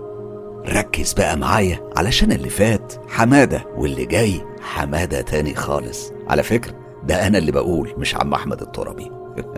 ركز 0.68 1.12
بقى 1.12 1.36
معايا 1.36 1.80
علشان 1.96 2.32
اللي 2.32 2.50
فات 2.50 2.92
حمادة 3.08 3.64
واللي 3.76 4.04
جاي 4.04 4.40
حمادة 4.60 5.20
تاني 5.20 5.54
خالص. 5.54 6.12
على 6.28 6.42
فكرة 6.42 6.74
ده 7.04 7.26
أنا 7.26 7.38
اللي 7.38 7.52
بقول 7.52 7.94
مش 7.98 8.16
عم 8.16 8.34
أحمد 8.34 8.62
التربي 8.62 9.10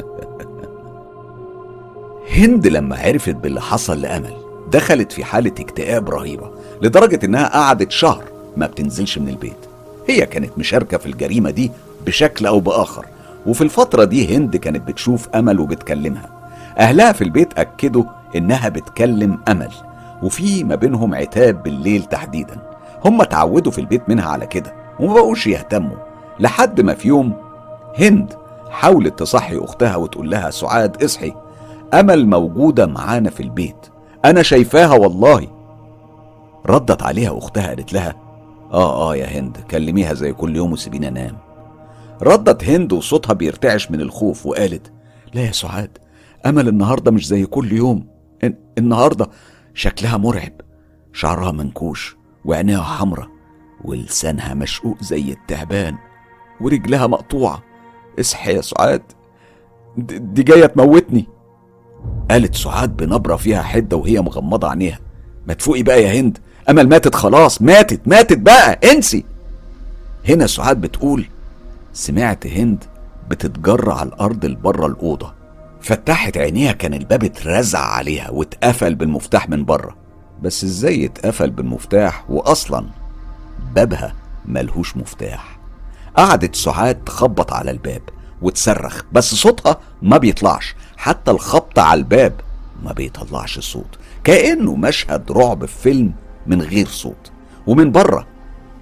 هند 2.36 2.66
لما 2.66 2.96
عرفت 2.98 3.34
باللي 3.34 3.60
حصل 3.60 4.00
لأمل 4.00 4.34
دخلت 4.72 5.12
في 5.12 5.24
حالة 5.24 5.52
اكتئاب 5.60 6.10
رهيبة 6.10 6.50
لدرجة 6.82 7.26
إنها 7.26 7.48
قعدت 7.48 7.90
شهر 7.90 8.24
ما 8.56 8.66
بتنزلش 8.66 9.18
من 9.18 9.28
البيت. 9.28 9.56
هي 10.08 10.26
كانت 10.26 10.58
مشاركة 10.58 10.98
في 10.98 11.06
الجريمة 11.06 11.50
دي 11.50 11.70
بشكل 12.06 12.46
أو 12.46 12.60
بآخر. 12.60 13.06
وفي 13.46 13.60
الفترة 13.64 14.04
دي 14.04 14.36
هند 14.36 14.56
كانت 14.56 14.88
بتشوف 14.88 15.28
أمل 15.28 15.60
وبتكلمها. 15.60 16.28
أهلها 16.78 17.12
في 17.12 17.24
البيت 17.24 17.58
أكدوا 17.58 18.04
إنها 18.36 18.68
بتكلم 18.68 19.38
أمل 19.48 19.70
وفي 20.22 20.64
ما 20.64 20.74
بينهم 20.74 21.14
عتاب 21.14 21.62
بالليل 21.62 22.02
تحديدا. 22.04 22.56
هم 23.04 23.20
اتعودوا 23.20 23.72
في 23.72 23.80
البيت 23.80 24.08
منها 24.08 24.24
على 24.30 24.46
كده 24.46 24.74
وما 25.00 25.14
بقوش 25.14 25.46
يهتموا 25.46 25.96
لحد 26.40 26.80
ما 26.80 26.94
في 26.94 27.08
يوم 27.08 27.32
هند 27.98 28.34
حاولت 28.70 29.18
تصحي 29.18 29.58
أختها 29.58 29.96
وتقول 29.96 30.30
لها 30.30 30.50
سعاد 30.50 31.02
اصحي 31.02 31.32
أمل 31.94 32.26
موجودة 32.28 32.86
معانا 32.86 33.30
في 33.30 33.42
البيت 33.42 33.76
أنا 34.24 34.42
شايفاها 34.42 34.92
والله. 34.94 35.46
ردت 36.66 37.02
عليها 37.02 37.38
أختها 37.38 37.66
قالت 37.68 37.92
لها 37.92 38.14
آه 38.72 39.10
آه 39.10 39.16
يا 39.16 39.26
هند 39.26 39.56
كلميها 39.70 40.14
زي 40.14 40.32
كل 40.32 40.56
يوم 40.56 40.72
وسيبيني 40.72 41.08
أنام 41.08 41.36
ردت 42.22 42.64
هند 42.64 42.92
وصوتها 42.92 43.32
بيرتعش 43.32 43.90
من 43.90 44.00
الخوف 44.00 44.46
وقالت 44.46 44.92
لا 45.34 45.42
يا 45.46 45.52
سعاد 45.52 45.98
أمل 46.46 46.68
النهاردة 46.68 47.10
مش 47.10 47.26
زي 47.26 47.46
كل 47.46 47.72
يوم. 47.72 48.06
النهاردة 48.78 49.30
شكلها 49.74 50.16
مرعب 50.16 50.52
شعرها 51.12 51.52
منكوش 51.52 52.16
وعينيها 52.44 52.82
حمرة 52.82 53.30
ولسانها 53.84 54.54
مشقوق 54.54 55.02
زي 55.02 55.32
التعبان 55.32 55.96
ورجلها 56.60 57.06
مقطوعة. 57.06 57.62
اصحي 58.20 58.52
يا 58.54 58.60
سعاد 58.60 59.02
دي 59.98 60.42
جاية 60.42 60.66
تموتني. 60.66 61.26
قالت 62.30 62.54
سعاد 62.54 62.96
بنبرة 62.96 63.36
فيها 63.36 63.62
حدة 63.62 63.96
وهي 63.96 64.20
مغمضة 64.20 64.68
عينيها 64.68 64.98
ما 65.46 65.54
تفوقي 65.54 65.82
بقى 65.82 66.02
يا 66.02 66.20
هند 66.20 66.38
أمل 66.70 66.88
ماتت 66.88 67.14
خلاص 67.14 67.62
ماتت 67.62 68.08
ماتت 68.08 68.38
بقى 68.38 68.80
انسي. 68.92 69.24
هنا 70.28 70.46
سعاد 70.46 70.80
بتقول 70.80 71.26
سمعت 71.94 72.46
هند 72.46 72.84
بتتجر 73.28 73.90
على 73.90 74.08
الأرض 74.08 74.44
لبره 74.44 74.86
الأوضة. 74.86 75.34
فتحت 75.80 76.36
عينيها 76.36 76.72
كان 76.72 76.94
الباب 76.94 77.24
اترزع 77.24 77.78
عليها 77.78 78.30
واتقفل 78.30 78.94
بالمفتاح 78.94 79.48
من 79.48 79.64
بره 79.64 79.96
بس 80.42 80.64
إزاي 80.64 81.04
اتقفل 81.04 81.50
بالمفتاح 81.50 82.30
واصلا 82.30 82.86
بابها 83.74 84.14
ملهوش 84.44 84.96
مفتاح؟ 84.96 85.58
قعدت 86.16 86.54
سعاد 86.54 87.04
تخبط 87.04 87.52
على 87.52 87.70
الباب 87.70 88.02
وتصرخ 88.42 89.02
بس 89.12 89.34
صوتها 89.34 89.80
ما 90.02 90.16
بيطلعش. 90.18 90.74
حتى 90.96 91.30
الخبط 91.30 91.78
على 91.78 91.98
الباب 91.98 92.32
ما 92.82 92.92
بيطلعش 92.92 93.58
صوت. 93.58 93.98
كأنه 94.24 94.76
مشهد 94.76 95.32
رعب 95.32 95.64
في 95.64 95.82
فيلم 95.82 96.12
من 96.46 96.62
غير 96.62 96.86
صوت. 96.86 97.32
ومن 97.66 97.92
بره 97.92 98.26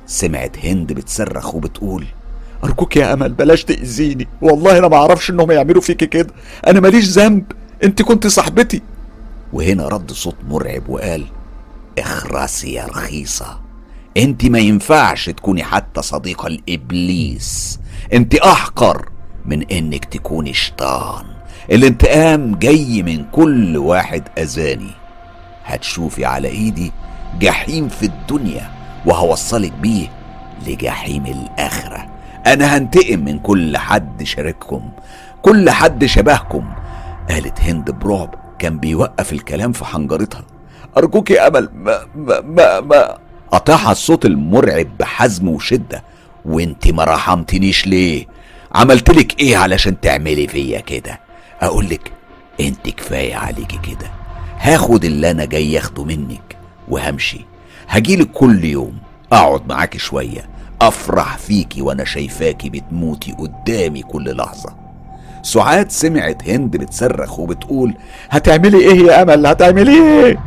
سمعت 0.07 0.59
هند 0.59 0.93
بتصرخ 0.93 1.55
وبتقول 1.55 2.07
أرجوك 2.65 2.97
يا 2.97 3.13
أمل 3.13 3.33
بلاش 3.33 3.65
تأذيني. 3.65 4.29
والله 4.43 4.79
أنا 4.79 4.89
ما 4.89 4.97
أعرفش 4.97 5.31
إنهم 5.31 5.51
يعملوا 5.51 5.83
فيكي 5.83 6.07
كده. 6.07 6.35
أنا 6.67 6.81
ماليش 6.81 7.09
ذنب. 7.09 7.45
أنت 7.85 8.03
كنت 8.03 8.27
صاحبتي. 8.27 8.83
وهنا 9.53 9.89
رد 9.89 10.13
صوت 10.13 10.37
مرعب 10.49 10.89
وقال 10.89 11.25
اخرسي 11.99 12.73
يا 12.73 12.87
رخيصة. 12.87 13.61
أنت 14.17 14.45
ما 14.45 14.59
ينفعش 14.59 15.31
تكوني 15.31 15.65
حتى 15.65 16.03
صديقة 16.03 16.49
لإبليس 16.49 17.81
أنت 18.13 18.35
أحقر 18.35 19.09
من 19.45 19.63
إنك 19.63 20.05
تكوني 20.05 20.53
شيطان. 20.53 21.25
الانتقام 21.73 22.55
جاي 22.55 23.03
من 23.03 23.25
كل 23.25 23.77
واحد 23.77 24.29
أذاني. 24.39 24.91
هتشوفي 25.65 26.25
على 26.25 26.49
إيدي 26.49 26.93
جحيم 27.41 27.89
في 27.89 28.07
الدنيا 28.07 28.71
وهوصلك 29.07 29.73
بيه 29.73 30.09
لجحيم 30.67 31.27
الآخرة. 31.27 32.12
أنا 32.47 32.77
هنتقم 32.77 33.19
من 33.25 33.39
كل 33.39 33.77
حد 33.77 34.23
شارككم 34.23 34.91
كل 35.43 35.71
حد 35.71 36.05
شبهكم. 36.05 36.65
قالت 37.31 37.61
هند 37.61 37.91
برعب 37.91 38.35
كان 38.59 38.79
بيوقف 38.79 39.33
الكلام 39.33 39.73
في 39.73 39.85
حنجرتها. 39.85 40.45
أرجوك 40.97 41.31
يا 41.31 41.49
أمل 41.49 41.69
ما 41.75 41.99
ما 42.17 42.41
ما, 42.41 42.81
ما. 42.81 43.19
قطعها 43.51 43.93
الصوت 43.93 44.27
المرعب 44.27 44.87
بحزم 44.99 45.49
وشدة. 45.49 46.03
وانت 46.45 46.89
ما 46.89 47.05
رحمتنيش 47.05 47.87
ليه؟ 47.87 48.27
عملتلك 48.75 49.41
إيه 49.41 49.57
علشان 49.57 50.01
تعملي 50.01 50.49
فيا 50.49 50.81
كده؟ 50.81 51.21
اقولك 51.61 52.13
انت 52.61 52.89
كفاية 52.89 53.35
عليكي 53.35 53.79
كده. 53.79 54.11
هاخد 54.59 55.05
اللي 55.05 55.31
أنا 55.31 55.45
جاي 55.45 55.79
اخده 55.79 56.05
منك 56.05 56.57
وهمشي. 56.89 57.41
هجيلك 57.89 58.31
كل 58.31 58.65
يوم 58.65 58.99
أقعد 59.33 59.69
معاكي 59.69 59.99
شوية. 59.99 60.52
أفرح 60.89 61.39
فيكي 61.39 61.83
وأنا 61.83 62.05
شايفاكي 62.05 62.71
بتموتي 62.71 63.33
قدامي 63.33 64.03
كل 64.03 64.37
لحظة. 64.37 64.71
سعاد 65.43 65.91
سمعت 65.91 66.49
هند 66.49 66.77
بتصرخ 66.77 67.39
وبتقول 67.39 67.95
هتعملي 68.31 68.79
إيه 68.79 69.07
يا 69.07 69.23
أمل؟ 69.23 69.47
هتعملي 69.47 69.93
إيه؟ 69.93 70.39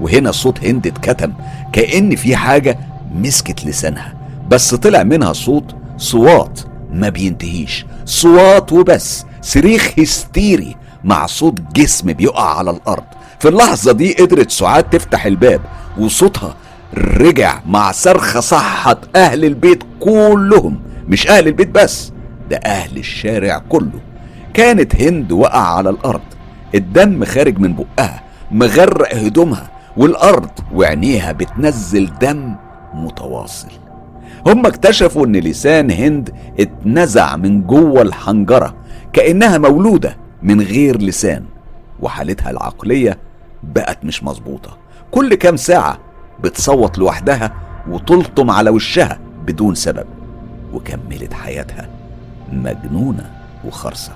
وهنا 0.00 0.32
صوت 0.32 0.64
هند 0.64 0.86
اتكتم 0.86 1.32
كأن 1.72 2.16
في 2.16 2.36
حاجة 2.36 2.78
مسكت 3.14 3.64
لسانها. 3.66 4.14
بس 4.48 4.74
طلع 4.74 5.02
منها 5.02 5.32
صوت 5.32 5.74
صوات 5.96 6.60
ما 6.92 7.08
بينتهيش. 7.08 7.86
صوات 8.04 8.72
وبس 8.72 9.24
صريخ 9.42 9.92
هستيري 9.98 10.76
مع 11.04 11.26
صوت 11.26 11.60
جسم 11.60 12.12
بيقع 12.12 12.58
على 12.58 12.70
الأرض. 12.70 13.04
في 13.38 13.48
اللحظة 13.48 13.92
دي 13.92 14.12
قدرت 14.12 14.50
سعاد 14.50 14.84
تفتح 14.90 15.26
الباب 15.26 15.60
وصوتها 15.98 16.56
رجع 16.98 17.60
مع 17.66 17.92
صرخة 17.92 18.40
صحت 18.40 18.98
أهل 19.16 19.44
البيت 19.44 19.82
كلهم. 20.00 20.80
مش 21.08 21.28
أهل 21.28 21.46
البيت 21.48 21.68
بس 21.68 22.12
ده 22.50 22.56
أهل 22.56 22.96
الشارع 22.96 23.58
كله. 23.68 24.00
كانت 24.54 25.02
هند 25.02 25.32
وقع 25.32 25.76
على 25.76 25.90
الأرض. 25.90 26.20
الدم 26.74 27.24
خارج 27.24 27.58
من 27.58 27.74
بقها 27.74 28.22
مغرق 28.50 29.14
هدومها 29.14 29.70
والأرض 29.96 30.50
وعينيها 30.74 31.32
بتنزل 31.32 32.10
دم 32.20 32.54
متواصل. 32.94 33.70
هم 34.46 34.66
اكتشفوا 34.66 35.26
إن 35.26 35.36
لسان 35.36 35.90
هند 35.90 36.30
اتنزع 36.60 37.36
من 37.36 37.62
جوه 37.66 38.02
الحنجرة 38.02 38.74
كأنها 39.12 39.58
مولودة 39.58 40.16
من 40.42 40.60
غير 40.60 40.98
لسان 41.02 41.44
وحالتها 42.00 42.50
العقلية 42.50 43.18
بقت 43.62 44.04
مش 44.04 44.24
مظبوطة. 44.24 44.78
كل 45.10 45.34
كام 45.34 45.56
ساعة 45.56 45.98
بتصوت 46.42 46.98
لوحدها 46.98 47.52
وتلطم 47.88 48.50
على 48.50 48.70
وشها 48.70 49.18
بدون 49.46 49.74
سبب. 49.74 50.06
وكملت 50.72 51.32
حياتها 51.32 51.88
مجنونة 52.52 53.30
وخرصة. 53.64 54.12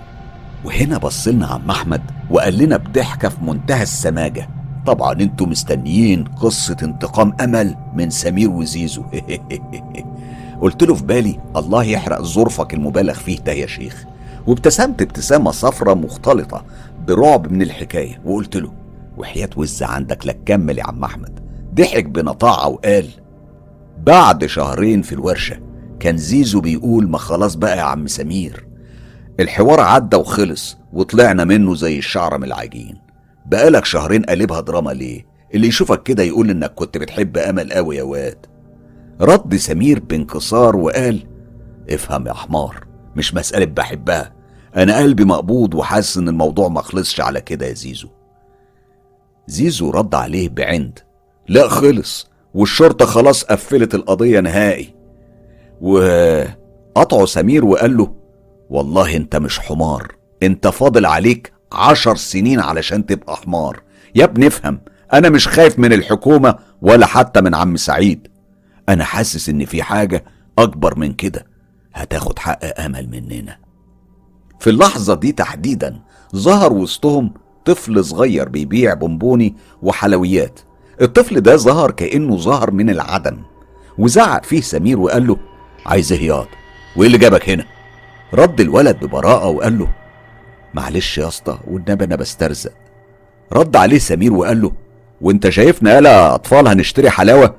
وهنا 0.64 0.98
بصلنا 0.98 1.46
عم 1.46 1.70
أحمد 1.70 2.02
وقال 2.30 2.58
لنا 2.58 2.76
بضحكة 2.76 3.28
في 3.28 3.44
منتهى 3.44 3.82
السماجة. 3.82 4.48
طبعا 4.86 5.12
أنتوا 5.12 5.46
مستنيين 5.46 6.24
قصة 6.24 6.76
انتقام 6.82 7.32
أمل 7.40 7.76
من 7.94 8.10
سمير 8.10 8.50
وزيزو. 8.50 9.02
قلت 10.62 10.82
له 10.82 10.94
في 10.94 11.04
بالي 11.04 11.40
الله 11.56 11.84
يحرق 11.84 12.22
ظرفك 12.22 12.74
المبالغ 12.74 13.14
فيه 13.14 13.38
ده 13.38 13.52
يا 13.52 13.66
شيخ. 13.66 14.04
وابتسمت 14.46 15.02
ابتسامة 15.02 15.50
صفرة 15.50 15.94
مختلطة 15.94 16.64
برعب 17.08 17.52
من 17.52 17.62
الحكاية. 17.62 18.20
وقلت 18.24 18.56
له 18.56 18.72
وحياة 19.16 19.50
وز 19.56 19.82
عندك 19.82 20.26
لا 20.26 20.32
تكمل 20.32 20.78
يا 20.78 20.84
عم 20.86 21.04
أحمد. 21.04 21.37
ضحك 21.78 22.04
بنطاعة 22.04 22.68
وقال 22.68 23.08
بعد 24.06 24.46
شهرين 24.46 25.02
في 25.02 25.12
الورشة 25.12 25.60
كان 26.00 26.16
زيزو 26.16 26.60
بيقول 26.60 27.08
ما 27.10 27.18
خلاص 27.18 27.54
بقى 27.54 27.76
يا 27.76 27.82
عم 27.82 28.06
سمير. 28.06 28.66
الحوار 29.40 29.80
عدى 29.80 30.16
وخلص 30.16 30.76
وطلعنا 30.92 31.44
منه 31.44 31.74
زي 31.74 31.98
الشعرة 31.98 32.36
من 32.36 32.44
العجين. 32.44 32.96
بقالك 33.46 33.84
شهرين 33.84 34.22
قلبها 34.22 34.60
دراما 34.60 34.90
ليه؟ 34.90 35.26
اللي 35.54 35.66
يشوفك 35.68 36.02
كده 36.02 36.22
يقول 36.22 36.50
إنك 36.50 36.74
كنت 36.74 36.98
بتحب 36.98 37.38
أمل 37.38 37.72
قوي 37.72 37.96
يا 37.96 38.02
واد. 38.02 38.46
رد 39.20 39.56
سمير 39.56 40.00
بانكسار 40.00 40.76
وقال 40.76 41.26
افهم 41.90 42.26
يا 42.26 42.32
حمار 42.32 42.86
مش 43.16 43.34
مسألة 43.34 43.64
بحبها. 43.64 44.32
أنا 44.76 44.98
قلبي 44.98 45.24
مقبوض 45.24 45.74
وحاسس 45.74 46.16
إن 46.16 46.28
الموضوع 46.28 46.68
ما 46.68 46.82
خلصش 46.82 47.20
على 47.20 47.40
كده 47.40 47.66
يا 47.66 47.74
زيزو. 47.74 48.08
زيزو 49.46 49.90
رد 49.90 50.14
عليه 50.14 50.48
بعند. 50.48 50.98
لا 51.48 51.68
خلص 51.68 52.28
والشرطة 52.54 53.06
خلاص 53.06 53.44
قفلت 53.44 53.94
القضية 53.94 54.40
نهائي. 54.40 54.94
وقطعه 55.80 57.24
سمير 57.26 57.64
وقال 57.64 57.96
له 57.96 58.14
والله 58.70 59.16
انت 59.16 59.36
مش 59.36 59.60
حمار 59.60 60.16
انت 60.42 60.68
فاضل 60.68 61.06
عليك 61.06 61.52
عشر 61.72 62.16
سنين 62.16 62.60
علشان 62.60 63.06
تبقى 63.06 63.36
حمار. 63.36 63.82
يا 64.14 64.24
ابني 64.24 64.46
افهم 64.46 64.80
أنا 65.12 65.28
مش 65.28 65.48
خايف 65.48 65.78
من 65.78 65.92
الحكومة 65.92 66.58
ولا 66.82 67.06
حتى 67.06 67.40
من 67.40 67.54
عم 67.54 67.76
سعيد. 67.76 68.28
أنا 68.88 69.04
حاسس 69.04 69.48
إن 69.48 69.64
في 69.64 69.82
حاجة 69.82 70.24
أكبر 70.58 70.98
من 70.98 71.12
كده 71.12 71.46
هتاخد 71.94 72.38
حق 72.38 72.80
أمل 72.80 73.08
مننا. 73.10 73.58
في 74.60 74.70
اللحظة 74.70 75.14
دي 75.14 75.32
تحديدا 75.32 76.00
ظهر 76.36 76.72
وسطهم 76.72 77.34
طفل 77.64 78.04
صغير 78.04 78.48
بيبيع 78.48 78.94
بونبوني 78.94 79.56
وحلويات. 79.82 80.60
الطفل 81.02 81.40
ده 81.40 81.56
ظهر 81.56 81.90
كأنه 81.90 82.36
ظهر 82.36 82.70
من 82.70 82.90
العدم 82.90 83.38
وزعق 83.98 84.44
فيه 84.44 84.60
سمير 84.60 84.98
وقال 85.00 85.26
له 85.26 85.36
عايز 85.86 86.12
إيه 86.12 86.26
ياض 86.26 86.46
وإيه 86.96 87.06
اللي 87.06 87.18
جابك 87.18 87.48
هنا؟ 87.50 87.64
رد 88.34 88.60
الولد 88.60 89.04
ببراءة 89.04 89.46
وقال 89.48 89.78
له 89.78 89.88
معلش 90.74 91.18
يا 91.18 91.28
اسطى 91.28 91.58
والنبي 91.70 92.04
أنا 92.04 92.16
بسترزق. 92.16 92.72
رد 93.52 93.76
عليه 93.76 93.98
سمير 93.98 94.32
وقال 94.32 94.62
له 94.62 94.72
وأنت 95.20 95.48
شايفنا 95.48 95.94
يالا 95.94 96.34
أطفال 96.34 96.68
هنشتري 96.68 97.10
حلاوة؟ 97.10 97.54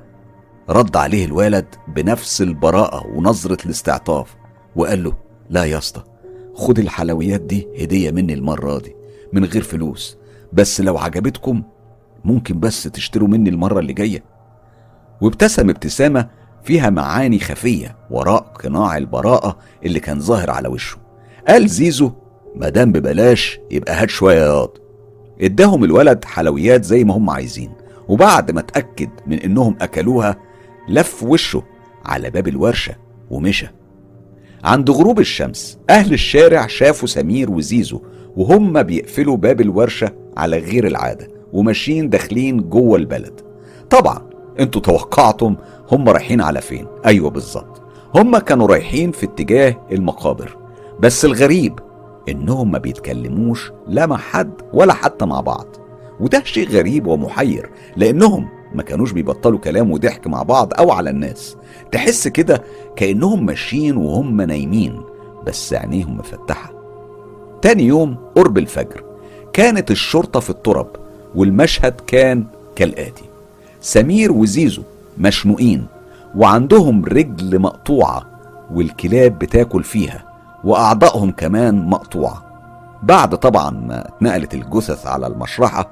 رد 0.70 0.98
عليه 0.98 1.26
الولد 1.26 1.66
بنفس 1.88 2.42
البراءة 2.42 3.08
ونظرة 3.08 3.58
الاستعطاف 3.66 4.36
وقال 4.76 5.04
له 5.04 5.14
لا 5.50 5.64
يا 5.66 5.78
اسطى 5.78 6.04
خد 6.56 6.80
الحلويات 6.80 7.42
دي 7.42 7.68
هدية 7.80 8.12
مني 8.12 8.34
المرة 8.34 8.80
دي 8.80 8.96
من 9.34 9.46
غير 9.46 9.62
فلوس 9.64 10.18
بس 10.54 10.82
لو 10.82 10.98
عجبتكم 10.98 11.64
ممكن 12.26 12.60
بس 12.60 12.84
تشتروا 12.84 13.28
مني 13.28 13.50
المرة 13.50 13.80
اللي 13.80 13.94
جاية. 13.94 14.24
وابتسم 15.22 15.70
ابتسامة 15.70 16.28
فيها 16.64 16.90
معاني 16.90 17.40
خفية 17.40 17.96
وراء 18.10 18.42
قناع 18.42 18.98
البراءة 18.98 19.58
اللي 19.86 20.00
كان 20.00 20.20
ظاهر 20.20 20.50
على 20.52 20.68
وشه. 20.68 20.98
قال 21.48 21.68
زيزو 21.70 22.12
مادام 22.56 22.92
ببلاش 22.92 23.60
يبقى 23.72 23.94
هات 23.94 24.10
شوية 24.10 24.42
ياض 24.42 24.78
اداهم 25.42 25.84
الولد 25.84 26.26
حلويات 26.26 26.84
زي 26.84 27.04
ما 27.04 27.14
هم 27.18 27.30
عايزين 27.30 27.72
وبعد 28.08 28.52
ما 28.52 28.60
اتأكد 28.60 29.10
من 29.28 29.40
إنهم 29.40 29.76
أكلوها 29.82 30.38
لف 30.90 31.24
وشه 31.24 31.64
على 32.06 32.30
باب 32.30 32.48
الورشة 32.48 32.96
ومشى. 33.30 33.68
عند 34.64 34.90
غروب 34.90 35.20
الشمس 35.20 35.78
أهل 35.90 36.14
الشارع 36.14 36.68
شافوا 36.68 37.08
سمير 37.08 37.52
وزيزو 37.52 38.02
وهم 38.36 38.84
بيقفلوا 38.84 39.38
باب 39.38 39.62
الورشة 39.62 40.12
على 40.38 40.58
غير 40.58 40.88
العادة. 40.88 41.28
وماشيين 41.54 42.10
داخلين 42.10 42.70
جوه 42.70 42.98
البلد. 42.98 43.42
طبعا 43.90 44.22
أنتوا 44.60 44.82
توقعتم 44.82 45.56
هم 45.92 46.10
رايحين 46.10 46.42
على 46.42 46.62
فين. 46.62 46.88
أيوه 47.06 47.30
بالظبط. 47.30 47.82
هم 48.16 48.38
كانوا 48.38 48.68
رايحين 48.68 49.12
في 49.12 49.26
اتجاه 49.26 49.76
المقابر. 49.92 50.58
بس 51.00 51.26
الغريب 51.26 51.80
إنهم 52.30 52.72
ما 52.72 52.78
بيتكلموش 52.78 53.72
لا 53.88 54.06
مع 54.06 54.18
حد 54.18 54.52
ولا 54.74 54.94
حتى 54.94 55.26
مع 55.26 55.42
بعض. 55.42 55.66
وده 56.20 56.44
شيء 56.44 56.70
غريب 56.70 57.08
ومحير 57.08 57.70
لأنهم 57.98 58.48
ما 58.74 58.84
كانوش 58.84 59.12
بيبطلوا 59.12 59.60
كلام 59.60 59.92
وضحك 59.92 60.28
مع 60.28 60.44
بعض 60.44 60.74
أو 60.80 60.92
على 60.92 61.10
الناس. 61.10 61.58
تحس 61.92 62.28
كده 62.28 62.64
كأنهم 62.96 63.46
ماشيين 63.46 63.98
وهم 63.98 64.42
نايمين 64.42 65.02
بس 65.48 65.74
عينيهم 65.74 66.18
مفتحة. 66.18 66.74
تاني 67.62 67.84
يوم 67.84 68.18
قرب 68.36 68.58
الفجر 68.58 69.04
كانت 69.54 69.92
الشرطة 69.92 70.40
في 70.40 70.50
الترب 70.50 70.88
والمشهد 71.36 71.94
كان 72.08 72.46
كالآتي. 72.76 73.24
سمير 73.82 74.32
وزيزو 74.32 74.82
مشنوقين 75.18 75.86
وعندهم 76.36 77.06
رجل 77.06 77.60
مقطوعة 77.60 78.26
والكلاب 78.74 79.40
بتاكل 79.40 79.84
فيها 79.84 80.24
وأعضائهم 80.64 81.32
كمان 81.32 81.86
مقطوعة. 81.90 82.46
بعد 83.04 83.38
طبعا 83.38 83.70
ما 83.70 84.08
اتنقلت 84.08 84.54
الجثث 84.54 85.08
على 85.08 85.28
المشرحة 85.28 85.90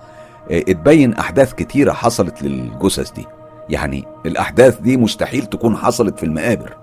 آه، 0.52 0.60
اتبين 0.68 1.14
أحداث 1.14 1.54
كتيرة 1.54 1.92
حصلت 1.92 2.44
للجثث 2.44 3.12
دي. 3.12 3.26
يعني 3.70 4.04
الأحداث 4.26 4.80
دي 4.80 4.98
مستحيل 4.98 5.46
تكون 5.46 5.76
حصلت 5.78 6.20
في 6.20 6.26
المقابر. 6.26 6.78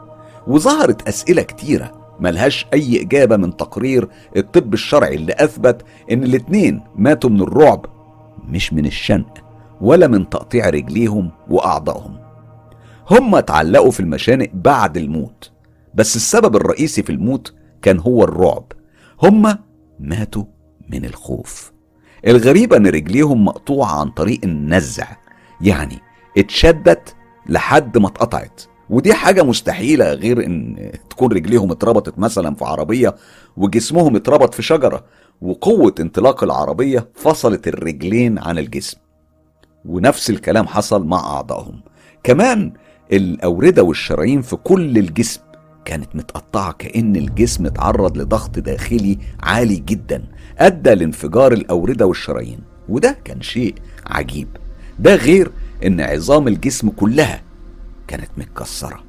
وظهرت 0.47 1.09
أسئلة 1.09 1.43
كتيرة 1.43 1.93
ملهاش 2.21 2.67
أي 2.75 3.03
إجابة 3.03 3.37
من 3.37 3.57
تقرير 3.57 4.09
الطب 4.37 4.75
الشرعي 4.75 5.14
اللي 5.14 5.35
أثبت 5.38 5.83
إن 6.11 6.23
الاتنين 6.25 6.81
ماتوا 6.97 7.31
من 7.31 7.40
الرعب 7.40 7.87
مش 8.48 8.72
من 8.72 8.87
الشنق 8.87 9.38
ولا 9.80 10.07
من 10.07 10.28
تقطيع 10.28 10.70
رجليهم 10.70 11.30
وأعضائهم. 11.48 12.16
هم 13.11 13.35
اتعلقوا 13.35 13.90
في 13.90 14.00
المشانق 14.00 14.48
بعد 14.54 14.96
الموت 14.96 15.50
بس 15.94 16.16
السبب 16.16 16.57
الرئيسي 16.57 17.02
في 17.02 17.12
الموت 17.12 17.54
كان 17.83 17.98
هو 17.98 18.24
الرعب. 18.24 18.72
هم 19.22 19.59
ماتوا 20.00 20.44
من 20.88 21.04
الخوف. 21.04 21.72
الغريب 22.26 22.72
أن 22.72 22.87
رجليهم 22.87 23.44
مقطوعة 23.44 24.00
عن 24.00 24.11
طريق 24.11 24.40
النزع 24.44 25.07
يعني 25.61 25.98
اتشدت 26.38 27.14
لحد 27.48 27.98
ما 27.98 28.09
اتقطعت. 28.09 28.62
ودي 28.90 29.14
حاجة 29.14 29.42
مستحيلة 29.42 30.12
غير 30.12 30.46
إن 30.46 30.90
تكون 31.11 31.33
رجليهم 31.33 31.70
اتربطت 31.70 32.18
مثلا 32.18 32.54
في 32.54 32.64
عربية 32.64 33.14
وجسمهم 33.57 34.16
اتربط 34.16 34.54
في 34.54 34.62
شجرة. 34.62 35.04
وقوة 35.44 35.94
انطلاق 36.00 36.44
العربية 36.44 37.09
فصلت 37.14 37.68
الرجلين 37.68 38.38
عن 38.38 38.59
الجسم. 38.59 38.98
ونفس 39.85 40.30
الكلام 40.30 40.66
حصل 40.66 41.07
مع 41.07 41.18
أعضائهم. 41.18 41.80
كمان 42.22 42.72
الأوردة 43.12 43.83
والشرايين 43.83 44.42
في 44.42 44.57
كل 44.57 44.98
الجسم 44.98 45.40
كانت 45.85 46.16
متقطعة 46.16 46.72
كأن 46.72 47.16
الجسم 47.16 47.66
اتعرض 47.66 48.18
لضغط 48.18 48.59
داخلي 48.59 49.18
عالي 49.42 49.76
جدا 49.76 50.24
أدى 50.59 50.94
لانفجار 50.94 51.52
الأوردة 51.52 52.07
والشرايين. 52.07 52.61
وده 52.88 53.18
كان 53.24 53.42
شيء 53.42 53.74
عجيب. 54.07 54.48
ده 54.98 55.14
غير 55.14 55.52
إن 55.87 56.00
عظام 56.00 56.48
الجسم 56.48 56.88
كلها 56.88 57.42
كانت 58.09 58.30
متكسرة. 58.37 59.04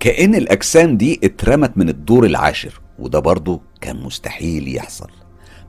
كأن 0.00 0.34
الأجسام 0.34 0.96
دي 0.96 1.20
اترمت 1.24 1.78
من 1.78 1.88
الدور 1.88 2.26
العاشر 2.26 2.80
وده 2.98 3.18
برضه 3.18 3.60
كان 3.80 3.96
مستحيل 3.96 4.76
يحصل. 4.76 5.10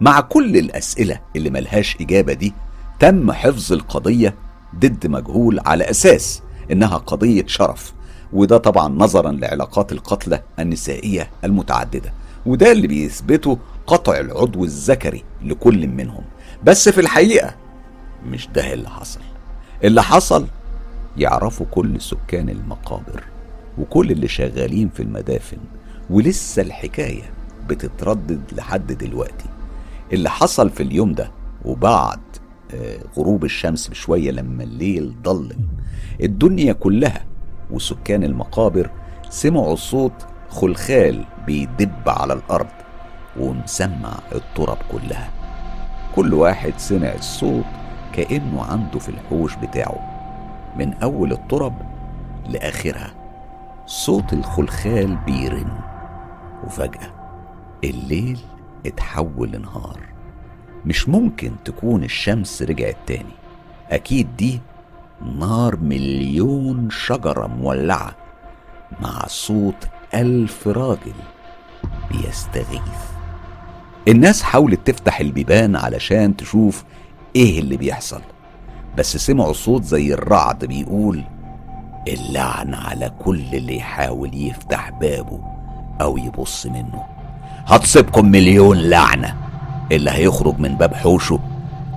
مع 0.01 0.19
كل 0.19 0.57
الأسئلة 0.57 1.19
اللي 1.35 1.49
ملهاش 1.49 1.97
إجابة 2.01 2.33
دي 2.33 2.53
تم 2.99 3.31
حفظ 3.31 3.73
القضية 3.73 4.35
ضد 4.75 5.07
مجهول 5.07 5.59
على 5.65 5.89
أساس 5.89 6.41
إنها 6.71 6.97
قضية 6.97 7.43
شرف 7.47 7.93
وده 8.33 8.57
طبعا 8.57 8.87
نظرا 8.87 9.31
لعلاقات 9.31 9.91
القتلى 9.91 10.41
النسائية 10.59 11.29
المتعددة 11.43 12.13
وده 12.45 12.71
اللي 12.71 12.87
بيثبته 12.87 13.57
قطع 13.87 14.19
العضو 14.19 14.63
الذكري 14.63 15.23
لكل 15.43 15.87
منهم. 15.87 16.23
بس 16.63 16.89
في 16.89 17.01
الحقيقة 17.01 17.55
مش 18.25 18.47
ده 18.47 18.73
اللي 18.73 18.89
حصل. 18.89 19.19
اللي 19.83 20.03
حصل 20.03 20.47
يعرفوا 21.17 21.65
كل 21.71 22.01
سكان 22.01 22.49
المقابر 22.49 23.23
وكل 23.77 24.11
اللي 24.11 24.27
شغالين 24.27 24.89
في 24.89 25.03
المدافن 25.03 25.57
ولسه 26.09 26.61
الحكاية 26.61 27.23
بتتردد 27.67 28.41
لحد 28.51 28.91
دلوقتي. 28.91 29.45
اللي 30.13 30.29
حصل 30.29 30.69
في 30.69 30.83
اليوم 30.83 31.11
ده 31.11 31.31
وبعد 31.65 32.19
آه، 32.73 32.99
غروب 33.17 33.43
الشمس 33.43 33.87
بشوية 33.87 34.31
لما 34.31 34.63
الليل 34.63 35.15
ضلم 35.21 35.67
الدنيا 36.21 36.73
كلها 36.73 37.25
وسكان 37.71 38.23
المقابر 38.23 38.89
سمعوا 39.29 39.75
صوت 39.75 40.25
خلخال 40.49 41.25
بيدب 41.45 42.09
على 42.09 42.33
الأرض 42.33 42.67
ومسمع 43.39 44.19
التراب 44.35 44.77
كلها. 44.91 45.29
كل 46.15 46.33
واحد 46.33 46.73
سمع 46.77 47.13
الصوت 47.13 47.65
كأنه 48.13 48.63
عنده 48.63 48.99
في 48.99 49.09
الحوش 49.09 49.55
بتاعه. 49.55 49.99
من 50.77 50.93
أول 50.93 51.31
الترب 51.31 51.73
لآخرها 52.49 53.13
صوت 53.85 54.33
الخلخال 54.33 55.15
بيرن. 55.15 55.71
وفجأة 56.63 57.13
الليل 57.83 58.39
اتحول 58.87 59.51
لنهار. 59.51 59.99
مش 60.85 61.09
ممكن 61.09 61.51
تكون 61.65 62.03
الشمس 62.03 62.61
رجعت 62.61 62.97
تاني. 63.07 63.35
أكيد 63.89 64.27
دي 64.37 64.61
نار 65.39 65.75
مليون 65.75 66.89
شجرة 66.89 67.47
مولعة 67.47 68.15
مع 69.01 69.25
صوت 69.27 69.87
ألف 70.13 70.67
راجل 70.67 71.13
بيستغيث. 72.11 73.05
الناس 74.07 74.41
حاولت 74.43 74.87
تفتح 74.87 75.19
البيبان 75.19 75.75
علشان 75.75 76.35
تشوف 76.37 76.83
إيه 77.35 77.59
اللي 77.59 77.77
بيحصل 77.77 78.21
بس 78.97 79.17
سمعوا 79.17 79.53
صوت 79.53 79.83
زي 79.83 80.13
الرعد 80.13 80.65
بيقول 80.65 81.23
اللعن 82.07 82.73
على 82.73 83.11
كل 83.19 83.41
اللي 83.53 83.77
يحاول 83.77 84.31
يفتح 84.33 84.89
بابه 84.89 85.39
أو 86.01 86.17
يبص 86.17 86.65
منه. 86.65 87.03
هتصيبكم 87.67 88.25
مليون 88.25 88.77
لعنة. 88.77 89.35
اللي 89.91 90.11
هيخرج 90.11 90.59
من 90.59 90.75
باب 90.77 90.93
حوشه 90.93 91.39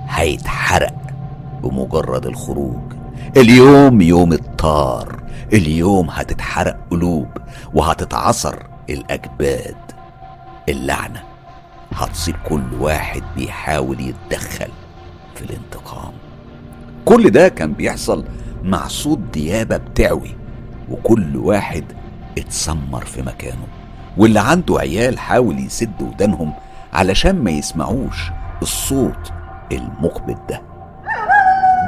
هيتحرق 0.09 0.93
بمجرد 1.63 2.25
الخروج. 2.25 2.93
اليوم 3.37 4.01
يوم 4.01 4.33
الطار. 4.33 5.23
اليوم 5.53 6.09
هتتحرق 6.09 6.77
قلوب 6.91 7.27
وهتتعصر 7.73 8.55
الأجباد. 8.89 9.75
اللعنة 10.69 11.23
هتصيب 11.91 12.35
كل 12.49 12.63
واحد 12.79 13.23
بيحاول 13.35 13.99
يتدخل 13.99 14.69
في 15.35 15.41
الانتقام. 15.41 16.13
كل 17.05 17.29
ده 17.29 17.47
كان 17.47 17.73
بيحصل 17.73 18.25
مع 18.63 18.87
صوت 18.87 19.19
ديابة 19.33 19.77
بتعوي 19.77 20.35
وكل 20.89 21.37
واحد 21.37 21.83
اتسمر 22.37 23.05
في 23.05 23.21
مكانه. 23.21 23.67
واللي 24.19 24.39
عنده 24.39 24.79
عيال 24.79 25.19
حاول 25.19 25.59
يسد 25.59 26.01
ودانهم 26.01 26.53
علشان 26.93 27.43
ما 27.43 27.51
يسمعوش 27.51 28.31
الصوت 28.61 29.31
المقبض 29.71 30.37
ده. 30.49 30.61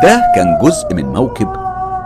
ده 0.03 0.21
كان 0.35 0.59
جزء 0.61 0.93
من 0.93 1.05
موكب 1.05 1.47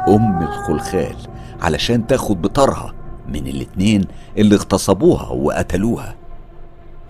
أم 0.08 0.42
الخلخال 0.42 1.16
علشان 1.62 2.08
تاخد 2.08 2.42
بطارها 2.42 2.94
من 3.28 3.48
الاتنين 3.48 4.06
اللي 4.38 4.56
اغتصبوها 4.56 5.30
وقتلوها. 5.30 6.16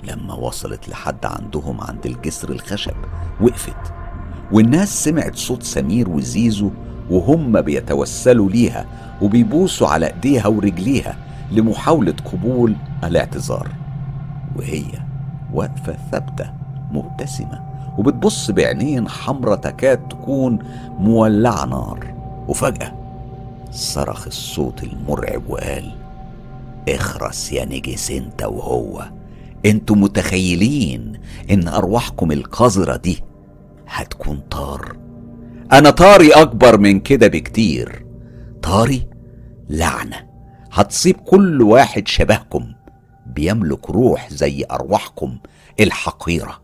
لما 0.03 0.33
وصلت 0.33 0.89
لحد 0.89 1.25
عندهم 1.25 1.81
عند 1.81 2.05
الجسر 2.05 2.49
الخشب 2.49 2.95
وقفت. 3.41 3.93
والناس 4.51 5.03
سمعت 5.03 5.35
صوت 5.35 5.63
سمير 5.63 6.09
وزيزو 6.09 6.69
وهم 7.09 7.61
بيتوسلوا 7.61 8.49
ليها 8.49 8.85
وبيبوسوا 9.21 9.87
على 9.87 10.07
إيديها 10.07 10.47
ورجليها 10.47 11.17
لمحاولة 11.51 12.13
قبول 12.33 12.75
الاعتذار 13.03 13.67
وهي 14.55 14.83
واقفة 15.53 15.95
ثابتة 16.11 16.53
مبتسمة 16.91 17.61
وبتبص 17.97 18.51
بعينين 18.51 19.09
حمرة 19.09 19.55
تكاد 19.55 20.07
تكون 20.07 20.59
مولعة 20.99 21.65
نار. 21.65 22.15
وفجأة 22.47 22.91
صرخ 23.71 24.27
الصوت 24.27 24.83
المرعب 24.83 25.41
وقال 25.49 25.91
اخرس 26.89 27.51
يا 27.51 27.65
نجس 27.65 28.11
انت 28.11 28.43
وهو. 28.43 29.05
أنتوا 29.65 29.95
متخيلين 29.95 31.13
ان 31.51 31.67
أرواحكم 31.67 32.31
القذرة 32.31 32.95
دي 32.97 33.23
هتكون 33.87 34.39
طار؟ 34.51 34.97
أنا 35.73 35.89
طاري 35.89 36.29
أكبر 36.31 36.77
من 36.77 36.99
كده 36.99 37.27
بكتير. 37.27 38.05
طاري 38.61 39.07
لعنة. 39.69 40.17
هتصيب 40.71 41.15
كل 41.15 41.61
واحد 41.61 42.07
شبهكم. 42.07 42.74
بيملك 43.35 43.89
روح 43.89 44.29
زي 44.33 44.65
أرواحكم 44.71 45.37
الحقيرة. 45.79 46.61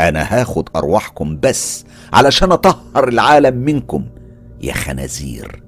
أنا 0.00 0.22
هاخد 0.22 0.68
أرواحكم 0.76 1.38
بس 1.42 1.84
علشان 2.12 2.52
أطهر 2.52 3.08
العالم 3.08 3.56
منكم 3.56 4.04
يا 4.62 4.72
خنازير. 4.72 5.62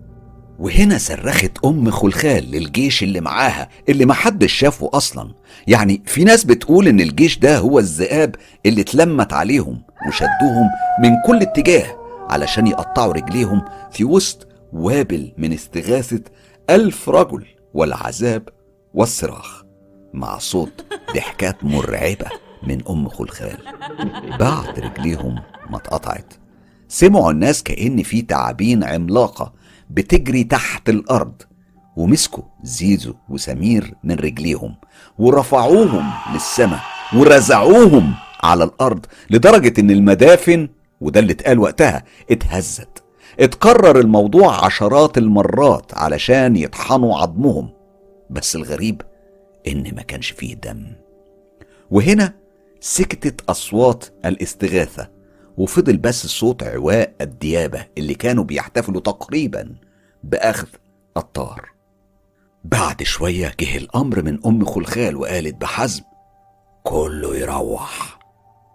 وهنا 0.59 0.99
صرخت 0.99 1.51
أم 1.65 1.91
خلخال 1.91 2.51
للجيش 2.51 3.03
اللي 3.03 3.21
معاها 3.21 3.69
اللي 3.89 4.07
محدش 4.07 4.53
شافه 4.53 4.91
أصلا. 4.95 5.35
يعني 5.67 6.03
في 6.07 6.25
ناس 6.25 6.45
بتقول 6.45 6.89
إن 6.89 7.01
الجيش 7.01 7.39
ده 7.39 7.59
هو 7.59 7.79
الذئاب 7.79 8.35
اللي 8.67 8.81
اتلمت 8.81 9.33
عليهم 9.33 9.83
وشدوهم 10.09 10.69
من 11.03 11.11
كل 11.27 11.43
اتجاه 11.43 11.99
علشان 12.31 12.67
يقطعوا 12.67 13.13
رجليهم 13.13 13.65
في 13.93 14.05
وسط 14.05 14.49
وابل 14.73 15.33
من 15.39 15.53
استغاثة 15.53 16.21
ألف 16.71 17.09
رجل 17.09 17.47
والعذاب 17.75 18.49
والصراخ. 18.95 19.64
مع 20.15 20.39
صوت 20.39 20.85
ضحكات 21.15 21.65
مرعبة 21.65 22.27
من 22.63 22.83
أم 22.91 23.09
خلخال. 23.09 23.59
بعد 24.41 24.79
رجليهم 24.79 25.35
ما 25.71 25.77
اتقطعت. 25.77 26.35
سمعوا 26.89 27.31
الناس 27.31 27.63
كأن 27.63 28.03
في 28.03 28.23
تعابين 28.23 28.85
عملاقة 28.85 29.53
بتجري 29.91 30.45
تحت 30.45 30.89
الأرض. 30.89 31.43
ومسكوا 31.97 32.43
زيزو 32.63 33.15
وسمير 33.29 33.95
من 34.05 34.15
رجليهم 34.15 34.75
ورفعوهم 35.19 36.11
للسماء 36.33 36.81
ورزعوهم 37.17 38.15
على 38.43 38.65
الأرض 38.65 39.07
لدرجة 39.31 39.81
إن 39.81 39.91
المدافن 39.91 40.69
وده 41.01 41.21
اللي 41.21 41.33
اتقال 41.33 41.59
وقتها 41.59 42.05
اتهزت. 42.31 43.03
اتكرر 43.41 43.99
الموضوع 44.01 44.65
عشرات 44.65 45.19
المرات 45.19 45.95
علشان 45.95 46.57
يطحنوا 46.57 47.19
عظمهم. 47.19 47.69
بس 48.31 48.57
الغريب 48.57 49.03
إن 49.67 49.95
ما 49.95 50.03
كانش 50.03 50.31
فيه 50.31 50.55
دم. 50.55 50.93
وهنا 51.91 52.35
سكتت 52.81 53.51
أصوات 53.51 54.05
الاستغاثة 54.25 55.11
وفضل 55.59 55.97
بس 55.97 56.27
صوت 56.27 56.63
عواء 56.63 57.15
الديابة 57.21 57.87
اللي 57.99 58.15
كانوا 58.15 58.45
بيحتفلوا 58.45 59.01
تقريبا 59.01 59.75
بأخذ 60.25 60.69
الطار. 61.17 61.71
بعد 62.65 63.03
شوية 63.03 63.55
جه 63.61 63.77
الأمر 63.77 64.23
من 64.23 64.47
أم 64.47 64.65
خلخال 64.65 65.17
وقالت 65.17 65.55
بحزم 65.61 66.03
كله 66.83 67.37
يروح 67.37 68.19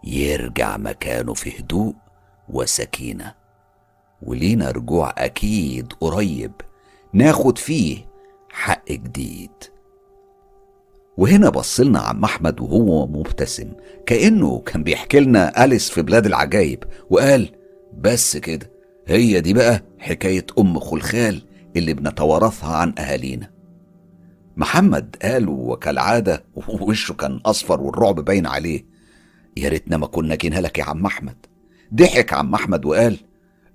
يرجع 0.03 0.77
مكانه 0.77 1.33
في 1.33 1.59
هدوء 1.59 1.95
وسكينة. 2.49 3.33
ولينا 4.21 4.71
رجوع 4.71 5.13
أكيد 5.17 5.93
قريب 5.93 6.51
ناخد 7.13 7.57
فيه 7.57 8.05
حق 8.49 8.91
جديد. 8.91 9.51
وهنا 11.19 11.49
بصلنا 11.49 11.99
عم 11.99 12.23
أحمد 12.23 12.59
وهو 12.61 13.07
مبتسم 13.07 13.71
كأنه 14.05 14.59
كان 14.59 14.83
بيحكي 14.83 15.19
لنا 15.19 15.63
أليس 15.65 15.89
في 15.89 16.01
بلاد 16.01 16.25
العجايب 16.25 16.83
وقال 17.09 17.49
بس 17.97 18.37
كده 18.37 18.71
هي 19.07 19.41
دي 19.41 19.53
بقى 19.53 19.83
حكاية 19.97 20.45
أم 20.59 20.79
خلخال 20.79 21.41
اللي 21.75 21.93
بنتوارثها 21.93 22.75
عن 22.75 22.93
أهالينا. 22.99 23.49
محمد 24.57 25.15
قال 25.21 25.49
وكالعادة 25.49 26.43
وشه 26.81 27.13
كان 27.13 27.35
أصفر 27.45 27.81
والرعب 27.81 28.15
باين 28.15 28.47
عليه 28.47 28.85
يا 29.57 29.69
ريتنا 29.69 29.97
ما 29.97 30.07
كنا 30.07 30.35
جينا 30.35 30.59
لك 30.59 30.77
يا 30.77 30.83
عم 30.83 31.05
أحمد. 31.05 31.45
ضحك 31.93 32.33
عم 32.33 32.53
أحمد 32.53 32.85
وقال 32.85 33.17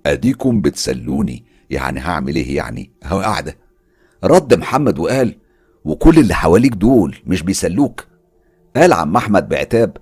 أديكم 0.05 0.61
بتسلوني 0.61 1.45
يعني 1.69 1.99
هعمل 1.99 2.35
إيه 2.35 2.55
يعني؟ 2.55 2.91
اهو 3.05 3.19
قاعدة. 3.19 3.57
رد 4.23 4.53
محمد 4.53 4.99
وقال 4.99 5.35
وكل 5.85 6.19
اللي 6.19 6.33
حواليك 6.33 6.73
دول 6.73 7.15
مش 7.25 7.41
بيسلوك. 7.41 8.05
قال 8.75 8.93
عم 8.93 9.15
أحمد 9.15 9.49
بعتاب 9.49 9.97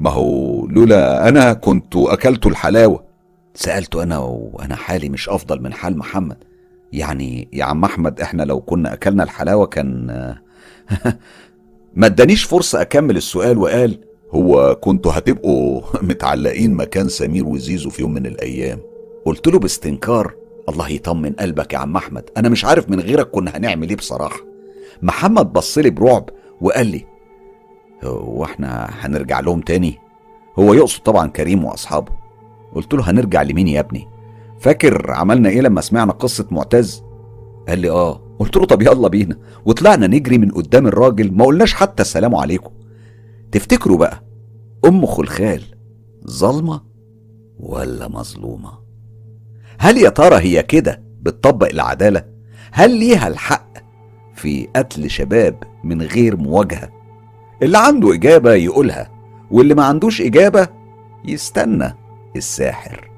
ما 0.00 0.10
هو 0.10 0.66
لولا 0.66 1.28
أنا 1.28 1.52
كنت 1.52 1.96
أكلت 1.96 2.46
الحلاوة. 2.46 3.04
سالته 3.54 4.02
أنا 4.02 4.18
وأنا 4.18 4.76
حالي 4.76 5.08
مش 5.08 5.28
أفضل 5.28 5.62
من 5.62 5.72
حال 5.72 5.98
محمد. 5.98 6.36
يعني 6.92 7.48
يا 7.52 7.64
عم 7.64 7.84
أحمد 7.84 8.20
إحنا 8.20 8.42
لو 8.42 8.60
كنا 8.60 8.92
أكلنا 8.92 9.22
الحلاوة 9.22 9.66
كان 9.66 10.06
ما 11.96 12.06
ادانيش 12.06 12.44
فرصة 12.44 12.80
أكمل 12.80 13.16
السؤال 13.16 13.58
وقال 13.58 14.00
هو 14.30 14.74
كنتوا 14.80 15.12
هتبقوا 15.12 15.82
متعلقين 16.08 16.74
مكان 16.74 17.08
سمير 17.08 17.46
وزيزو 17.46 17.90
في 17.90 18.02
يوم 18.02 18.14
من 18.14 18.26
الأيام. 18.26 18.78
قلت 19.24 19.46
له 19.48 19.58
باستنكار 19.58 20.34
الله 20.68 20.88
يطمن 20.88 21.32
قلبك 21.32 21.72
يا 21.72 21.78
عم 21.78 21.96
أحمد 21.96 22.30
أنا 22.36 22.48
مش 22.48 22.64
عارف 22.64 22.90
من 22.90 23.00
غيرك 23.00 23.30
كنا 23.30 23.56
هنعمل 23.56 23.88
إيه 23.88 23.96
بصراحة. 23.96 24.57
محمد 25.02 25.52
بص 25.52 25.78
لي 25.78 25.90
برعب 25.90 26.28
وقال 26.60 26.86
لي 26.86 27.04
هو 28.04 28.44
إحنا 28.44 28.88
هنرجع 29.00 29.40
لهم 29.40 29.60
تاني؟ 29.60 29.98
هو 30.58 30.74
يقصد 30.74 31.02
طبعا 31.02 31.26
كريم 31.26 31.64
وأصحابه. 31.64 32.12
قلت 32.74 32.94
له 32.94 33.10
هنرجع 33.10 33.42
لمين 33.42 33.68
يا 33.68 33.80
ابني؟ 33.80 34.08
فاكر 34.60 35.10
عملنا 35.12 35.48
إيه 35.48 35.60
لما 35.60 35.80
سمعنا 35.80 36.12
قصة 36.12 36.46
معتز؟ 36.50 37.02
قال 37.68 37.78
لي 37.78 37.90
آه. 37.90 38.20
قلت 38.38 38.56
له 38.56 38.64
طب 38.64 38.82
يلا 38.82 39.08
بينا. 39.08 39.36
وطلعنا 39.64 40.06
نجري 40.06 40.38
من 40.38 40.50
قدام 40.50 40.86
الراجل 40.86 41.32
ما 41.32 41.44
قلناش 41.44 41.74
حتى 41.74 42.02
السلام 42.02 42.34
عليكم. 42.34 42.70
تفتكروا 43.52 43.98
بقى 43.98 44.22
أم 44.84 45.06
خلخال 45.06 45.62
ظالمة 46.30 46.80
ولا 47.60 48.08
مظلومة؟ 48.08 48.70
هل 49.78 49.96
يا 49.98 50.08
ترى 50.08 50.36
هي 50.36 50.62
كده 50.62 51.02
بتطبق 51.22 51.68
العدالة؟ 51.68 52.24
هل 52.72 52.98
ليها 52.98 53.28
الحق 53.28 53.68
في 54.38 54.68
قتل 54.76 55.10
شباب 55.10 55.62
من 55.84 56.02
غير 56.02 56.36
مواجهة. 56.36 56.88
اللي 57.62 57.78
عنده 57.78 58.14
إجابة 58.14 58.54
يقولها 58.54 59.10
واللي 59.50 59.74
ما 59.74 59.84
عندوش 59.84 60.20
إجابة 60.20 60.68
يستنى 61.24 61.94
الساحر. 62.36 63.10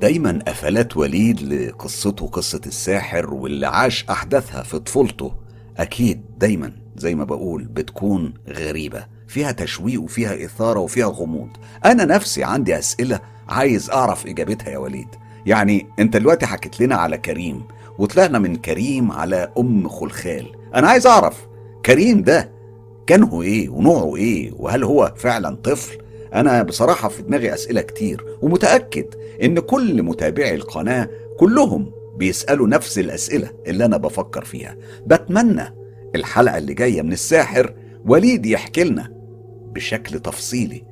دايما 0.00 0.38
قفلات 0.46 0.96
وليد 0.96 1.42
لقصته 1.42 2.26
قصة 2.26 2.60
الساحر 2.66 3.34
واللي 3.34 3.66
عاش 3.66 4.04
أحداثها 4.10 4.62
في 4.62 4.78
طفولته 4.78 5.32
أكيد 5.76 6.22
دايما 6.38 6.72
زي 6.96 7.14
ما 7.14 7.24
بقول 7.24 7.64
بتكون 7.64 8.34
غريبة. 8.48 9.06
فيها 9.26 9.52
تشويق 9.52 10.02
وفيها 10.02 10.44
إثارة 10.44 10.80
وفيها 10.80 11.06
غموض. 11.06 11.48
أنا 11.84 12.04
نفسي 12.04 12.44
عندي 12.44 12.78
أسئلة 12.78 13.20
عايز 13.48 13.90
أعرف 13.90 14.26
إجابتها 14.26 14.70
يا 14.70 14.78
وليد. 14.78 15.08
يعني 15.46 15.86
أنت 15.98 16.16
دلوقتي 16.16 16.46
حكيت 16.46 16.80
لنا 16.80 16.94
على 16.94 17.18
كريم 17.18 17.62
وطلعنا 17.98 18.38
من 18.38 18.56
كريم 18.56 19.12
على 19.12 19.52
أم 19.58 19.88
خلخال. 19.88 20.46
أنا 20.74 20.88
عايز 20.88 21.06
أعرف 21.06 21.46
كريم 21.86 22.22
ده 22.22 22.50
كان 23.06 23.22
هو 23.22 23.42
إيه 23.42 23.68
ونوعه 23.68 24.16
إيه 24.16 24.52
وهل 24.56 24.84
هو 24.84 25.14
فعلا 25.16 25.56
طفل؟ 25.56 25.98
أنا 26.34 26.62
بصراحة 26.62 27.08
في 27.08 27.22
دماغي 27.22 27.54
أسئلة 27.54 27.80
كتير 27.80 28.24
ومتأكد 28.42 29.06
إن 29.42 29.58
كل 29.58 30.02
متابعي 30.02 30.54
القناة 30.54 31.08
كلهم 31.38 31.90
بيسألوا 32.16 32.68
نفس 32.68 32.98
الأسئلة 32.98 33.50
اللي 33.66 33.84
أنا 33.84 33.96
بفكر 33.96 34.44
فيها. 34.44 34.76
بتمنى 35.06 35.74
الحلقة 36.14 36.58
اللي 36.58 36.74
جاية 36.74 37.02
من 37.02 37.12
الساحر 37.12 37.74
وليد 38.06 38.46
يحكي 38.46 38.84
لنا 38.84 39.12
بشكل 39.74 40.18
تفصيلي 40.20 40.84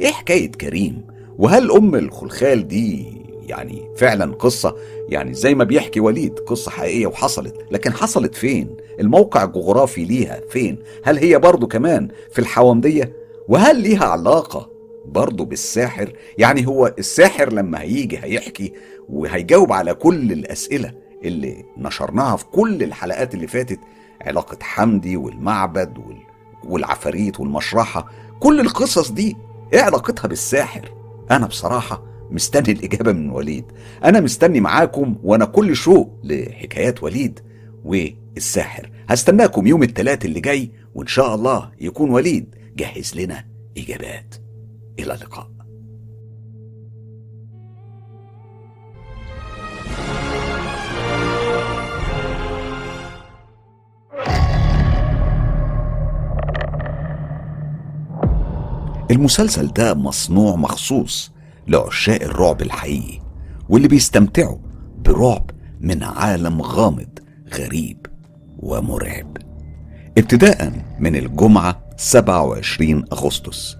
إيه 0.00 0.10
حكاية 0.12 0.50
كريم 0.50 1.02
وهل 1.38 1.70
أم 1.70 1.94
الخلخال 1.94 2.68
دي 2.68 3.23
يعني 3.48 3.90
فعلا 3.96 4.34
قصة 4.34 4.76
يعني 5.08 5.34
زي 5.34 5.54
ما 5.54 5.64
بيحكي 5.64 6.00
وليد 6.00 6.38
قصة 6.38 6.70
حقيقية 6.70 7.06
وحصلت. 7.06 7.66
لكن 7.70 7.92
حصلت 7.92 8.34
فين؟ 8.34 8.76
الموقع 9.00 9.44
الجغرافي 9.44 10.04
ليها 10.04 10.40
فين؟ 10.50 10.78
هل 11.04 11.18
هي 11.18 11.38
برضو 11.38 11.66
كمان 11.66 12.08
في 12.32 12.38
الحوامدية 12.38 13.12
وهل 13.48 13.80
ليها 13.80 14.04
علاقة 14.04 14.70
برضه 15.06 15.44
بالساحر؟ 15.44 16.12
يعني 16.38 16.66
هو 16.66 16.94
الساحر 16.98 17.52
لما 17.52 17.80
هيجي 17.80 18.18
هيحكي 18.22 18.72
وهيجاوب 19.08 19.72
على 19.72 19.94
كل 19.94 20.32
الأسئلة 20.32 20.92
اللي 21.24 21.64
نشرناها 21.76 22.36
في 22.36 22.44
كل 22.44 22.82
الحلقات 22.82 23.34
اللي 23.34 23.46
فاتت. 23.46 23.78
علاقة 24.20 24.58
حمدي 24.62 25.16
والمعبد 25.16 25.98
وال... 25.98 26.16
والعفاريت 26.64 27.40
والمشرحة. 27.40 28.06
كل 28.40 28.60
القصص 28.60 29.10
دي 29.10 29.36
إيه 29.72 29.80
علاقتها 29.80 30.28
بالساحر؟ 30.28 30.92
أنا 31.30 31.46
بصراحة 31.46 32.02
مستني 32.34 32.72
الإجابة 32.72 33.12
من 33.12 33.30
وليد. 33.30 33.64
أنا 34.04 34.20
مستني 34.20 34.60
معاكم 34.60 35.16
وأنا 35.22 35.44
كل 35.44 35.76
شوق 35.76 36.20
لحكايات 36.24 37.02
وليد 37.02 37.40
والساحر. 37.84 38.90
هستناكم 39.08 39.66
يوم 39.66 39.82
الثلاث 39.82 40.24
اللي 40.24 40.40
جاي 40.40 40.70
وإن 40.94 41.06
شاء 41.06 41.34
الله 41.34 41.70
يكون 41.80 42.10
وليد 42.10 42.54
جهز 42.76 43.16
لنا 43.16 43.44
إجابات. 43.78 44.34
إلى 44.98 45.14
اللقاء. 45.14 45.54
المسلسل 59.10 59.66
ده 59.66 59.94
مصنوع 59.94 60.56
مخصوص 60.56 61.33
لعشاق 61.68 62.22
الرعب 62.22 62.62
الحقيقي 62.62 63.20
واللي 63.68 63.88
بيستمتعوا 63.88 64.58
برعب 65.04 65.50
من 65.80 66.02
عالم 66.02 66.62
غامض 66.62 67.18
غريب 67.54 68.06
ومرعب. 68.58 69.36
ابتداء 70.18 70.72
من 70.98 71.16
الجمعة 71.16 71.80
27 71.96 73.04
أغسطس 73.12 73.76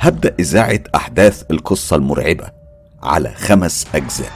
هبدأ 0.00 0.34
إذاعة 0.40 0.80
أحداث 0.94 1.42
القصة 1.50 1.96
المرعبة 1.96 2.50
على 3.02 3.32
خمس 3.34 3.86
أجزاء. 3.94 4.32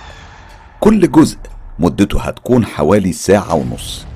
كل 0.80 1.10
جزء 1.10 1.38
مدته 1.78 2.20
هتكون 2.20 2.64
حوالي 2.64 3.12
ساعة 3.12 3.54
ونص. 3.54 4.06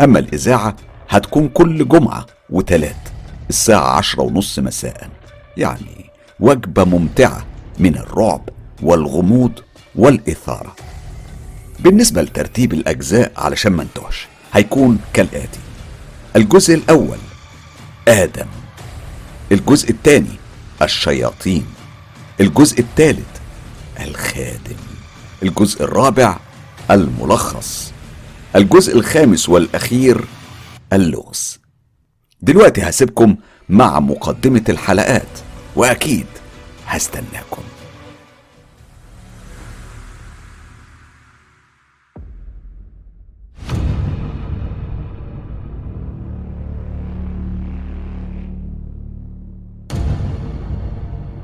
أما 0.00 0.18
الإذاعة 0.18 0.76
هتكون 1.08 1.48
كل 1.48 1.88
جمعة 1.88 2.26
وتلات 2.50 3.08
الساعة 3.48 3.96
عشرة 3.96 4.22
ونص 4.22 4.58
مساء. 4.58 5.08
يعني 5.56 6.10
وجبة 6.40 6.84
ممتعة 6.84 7.44
من 7.78 7.96
الرعب 7.96 8.48
والغموض 8.82 9.52
والإثارة. 9.94 10.76
بالنسبة 11.80 12.22
لترتيب 12.22 12.72
الأجزاء 12.72 13.32
علشان 13.36 13.72
ما 13.72 13.82
انتهش 13.82 14.26
هيكون 14.52 14.98
كالآتي. 15.12 15.58
الجزء 16.36 16.74
الأول 16.74 17.18
آدم. 18.08 18.46
الجزء 19.52 19.90
الثاني 19.90 20.36
الشياطين. 20.82 21.66
الجزء 22.40 22.80
الثالث 22.80 23.26
الخادم. 24.00 24.76
الجزء 25.42 25.84
الرابع 25.84 26.36
الملخص. 26.90 27.92
الجزء 28.56 28.96
الخامس 28.96 29.48
والأخير 29.48 30.24
اللغز. 30.92 31.58
دلوقتي 32.42 32.82
هسيبكم 32.82 33.36
مع 33.68 34.00
مقدمة 34.00 34.64
الحلقات 34.68 35.28
وأكيد 35.76 36.26
هستناكم. 36.88 37.62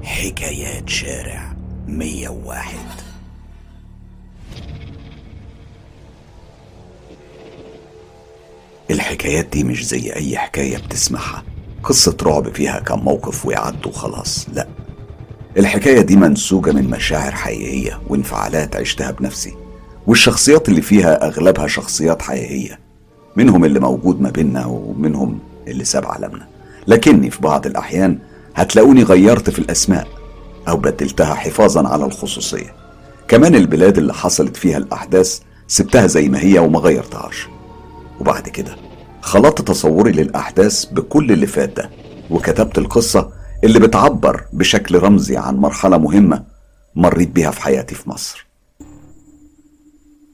حكايات 0.02 0.88
شارع 0.88 1.52
101 1.86 2.74
الحكايات 8.90 9.46
دي 9.46 9.64
مش 9.64 9.86
زي 9.86 10.12
أي 10.12 10.38
حكاية 10.38 10.76
بتسمعها. 10.76 11.42
قصة 11.82 12.16
رعب 12.22 12.54
فيها 12.54 12.80
كم 12.80 12.98
موقف 12.98 13.46
ويعدوا 13.46 13.92
خلاص. 13.92 14.46
لا. 14.52 14.83
الحكاية 15.58 16.00
دي 16.00 16.16
منسوجة 16.16 16.72
من 16.72 16.90
مشاعر 16.90 17.32
حقيقية 17.32 18.00
وانفعالات 18.08 18.76
عشتها 18.76 19.10
بنفسي 19.10 19.54
والشخصيات 20.06 20.68
اللي 20.68 20.82
فيها 20.82 21.26
أغلبها 21.26 21.66
شخصيات 21.66 22.22
حقيقية 22.22 22.78
منهم 23.36 23.64
اللي 23.64 23.80
موجود 23.80 24.20
ما 24.20 24.30
بيننا 24.30 24.66
ومنهم 24.66 25.38
اللي 25.68 25.84
ساب 25.84 26.06
عالمنا. 26.06 26.46
لكني 26.86 27.30
في 27.30 27.40
بعض 27.40 27.66
الأحيان 27.66 28.18
هتلاقوني 28.54 29.02
غيرت 29.02 29.50
في 29.50 29.58
الأسماء 29.58 30.08
أو 30.68 30.76
بدلتها 30.76 31.34
حفاظا 31.34 31.88
على 31.88 32.04
الخصوصية. 32.04 32.74
كمان 33.28 33.54
البلاد 33.54 33.98
اللي 33.98 34.14
حصلت 34.14 34.56
فيها 34.56 34.76
الأحداث 34.78 35.40
سبتها 35.68 36.06
زي 36.06 36.28
ما 36.28 36.40
هي 36.42 36.58
وما 36.58 36.78
غيرتهاش. 36.78 37.48
وبعد 38.20 38.48
كده 38.48 38.76
خلطت 39.20 39.68
تصوري 39.68 40.12
للأحداث 40.12 40.84
بكل 40.84 41.32
اللي 41.32 41.46
فات 41.46 41.76
ده 41.76 41.90
وكتبت 42.30 42.78
القصة 42.78 43.30
اللي 43.64 43.78
بتعبر 43.78 44.44
بشكل 44.52 44.98
رمزي 44.98 45.36
عن 45.36 45.56
مرحلة 45.56 45.98
مهمة 45.98 46.42
مريت 46.96 47.28
بيها 47.28 47.50
في 47.50 47.62
حياتي 47.62 47.94
في 47.94 48.10
مصر. 48.10 48.46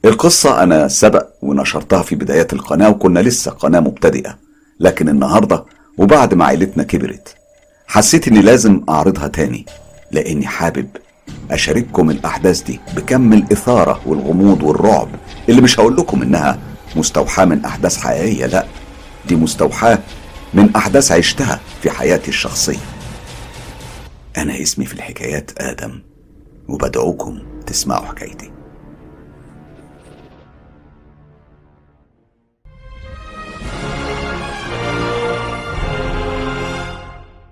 القصة 0.05 0.63
أنا 0.63 0.87
سبق 0.87 1.27
ونشرتها 1.41 2.01
في 2.01 2.15
بدايات 2.15 2.53
القناة 2.53 2.89
وكنا 2.89 3.19
لسه 3.19 3.51
قناة 3.51 3.79
مبتدئة 3.79 4.37
لكن 4.79 5.09
النهاردة 5.09 5.65
وبعد 5.97 6.33
ما 6.33 6.45
عيلتنا 6.45 6.83
كبرت 6.83 7.35
حسيت 7.87 8.27
إني 8.27 8.41
لازم 8.41 8.81
أعرضها 8.89 9.27
تاني 9.27 9.65
لأني 10.11 10.47
حابب 10.47 10.87
أشارككم 11.51 12.09
الأحداث 12.09 12.61
دي 12.63 12.79
بكم 12.95 13.33
الإثارة 13.33 14.01
والغموض 14.05 14.63
والرعب 14.63 15.09
اللي 15.49 15.61
مش 15.61 15.79
هقول 15.79 15.95
لكم 15.97 16.21
إنها 16.21 16.59
مستوحاة 16.95 17.45
من 17.45 17.65
أحداث 17.65 17.97
حقيقية 17.97 18.45
لأ 18.45 18.65
دي 19.27 19.35
مستوحاة 19.35 19.99
من 20.53 20.75
أحداث 20.75 21.11
عشتها 21.11 21.59
في 21.81 21.89
حياتي 21.89 22.27
الشخصية. 22.29 23.00
أنا 24.37 24.61
اسمي 24.61 24.85
في 24.85 24.93
الحكايات 24.93 25.61
آدم 25.61 26.01
وبدعوكم 26.67 27.39
تسمعوا 27.67 28.05
حكايتي. 28.05 28.51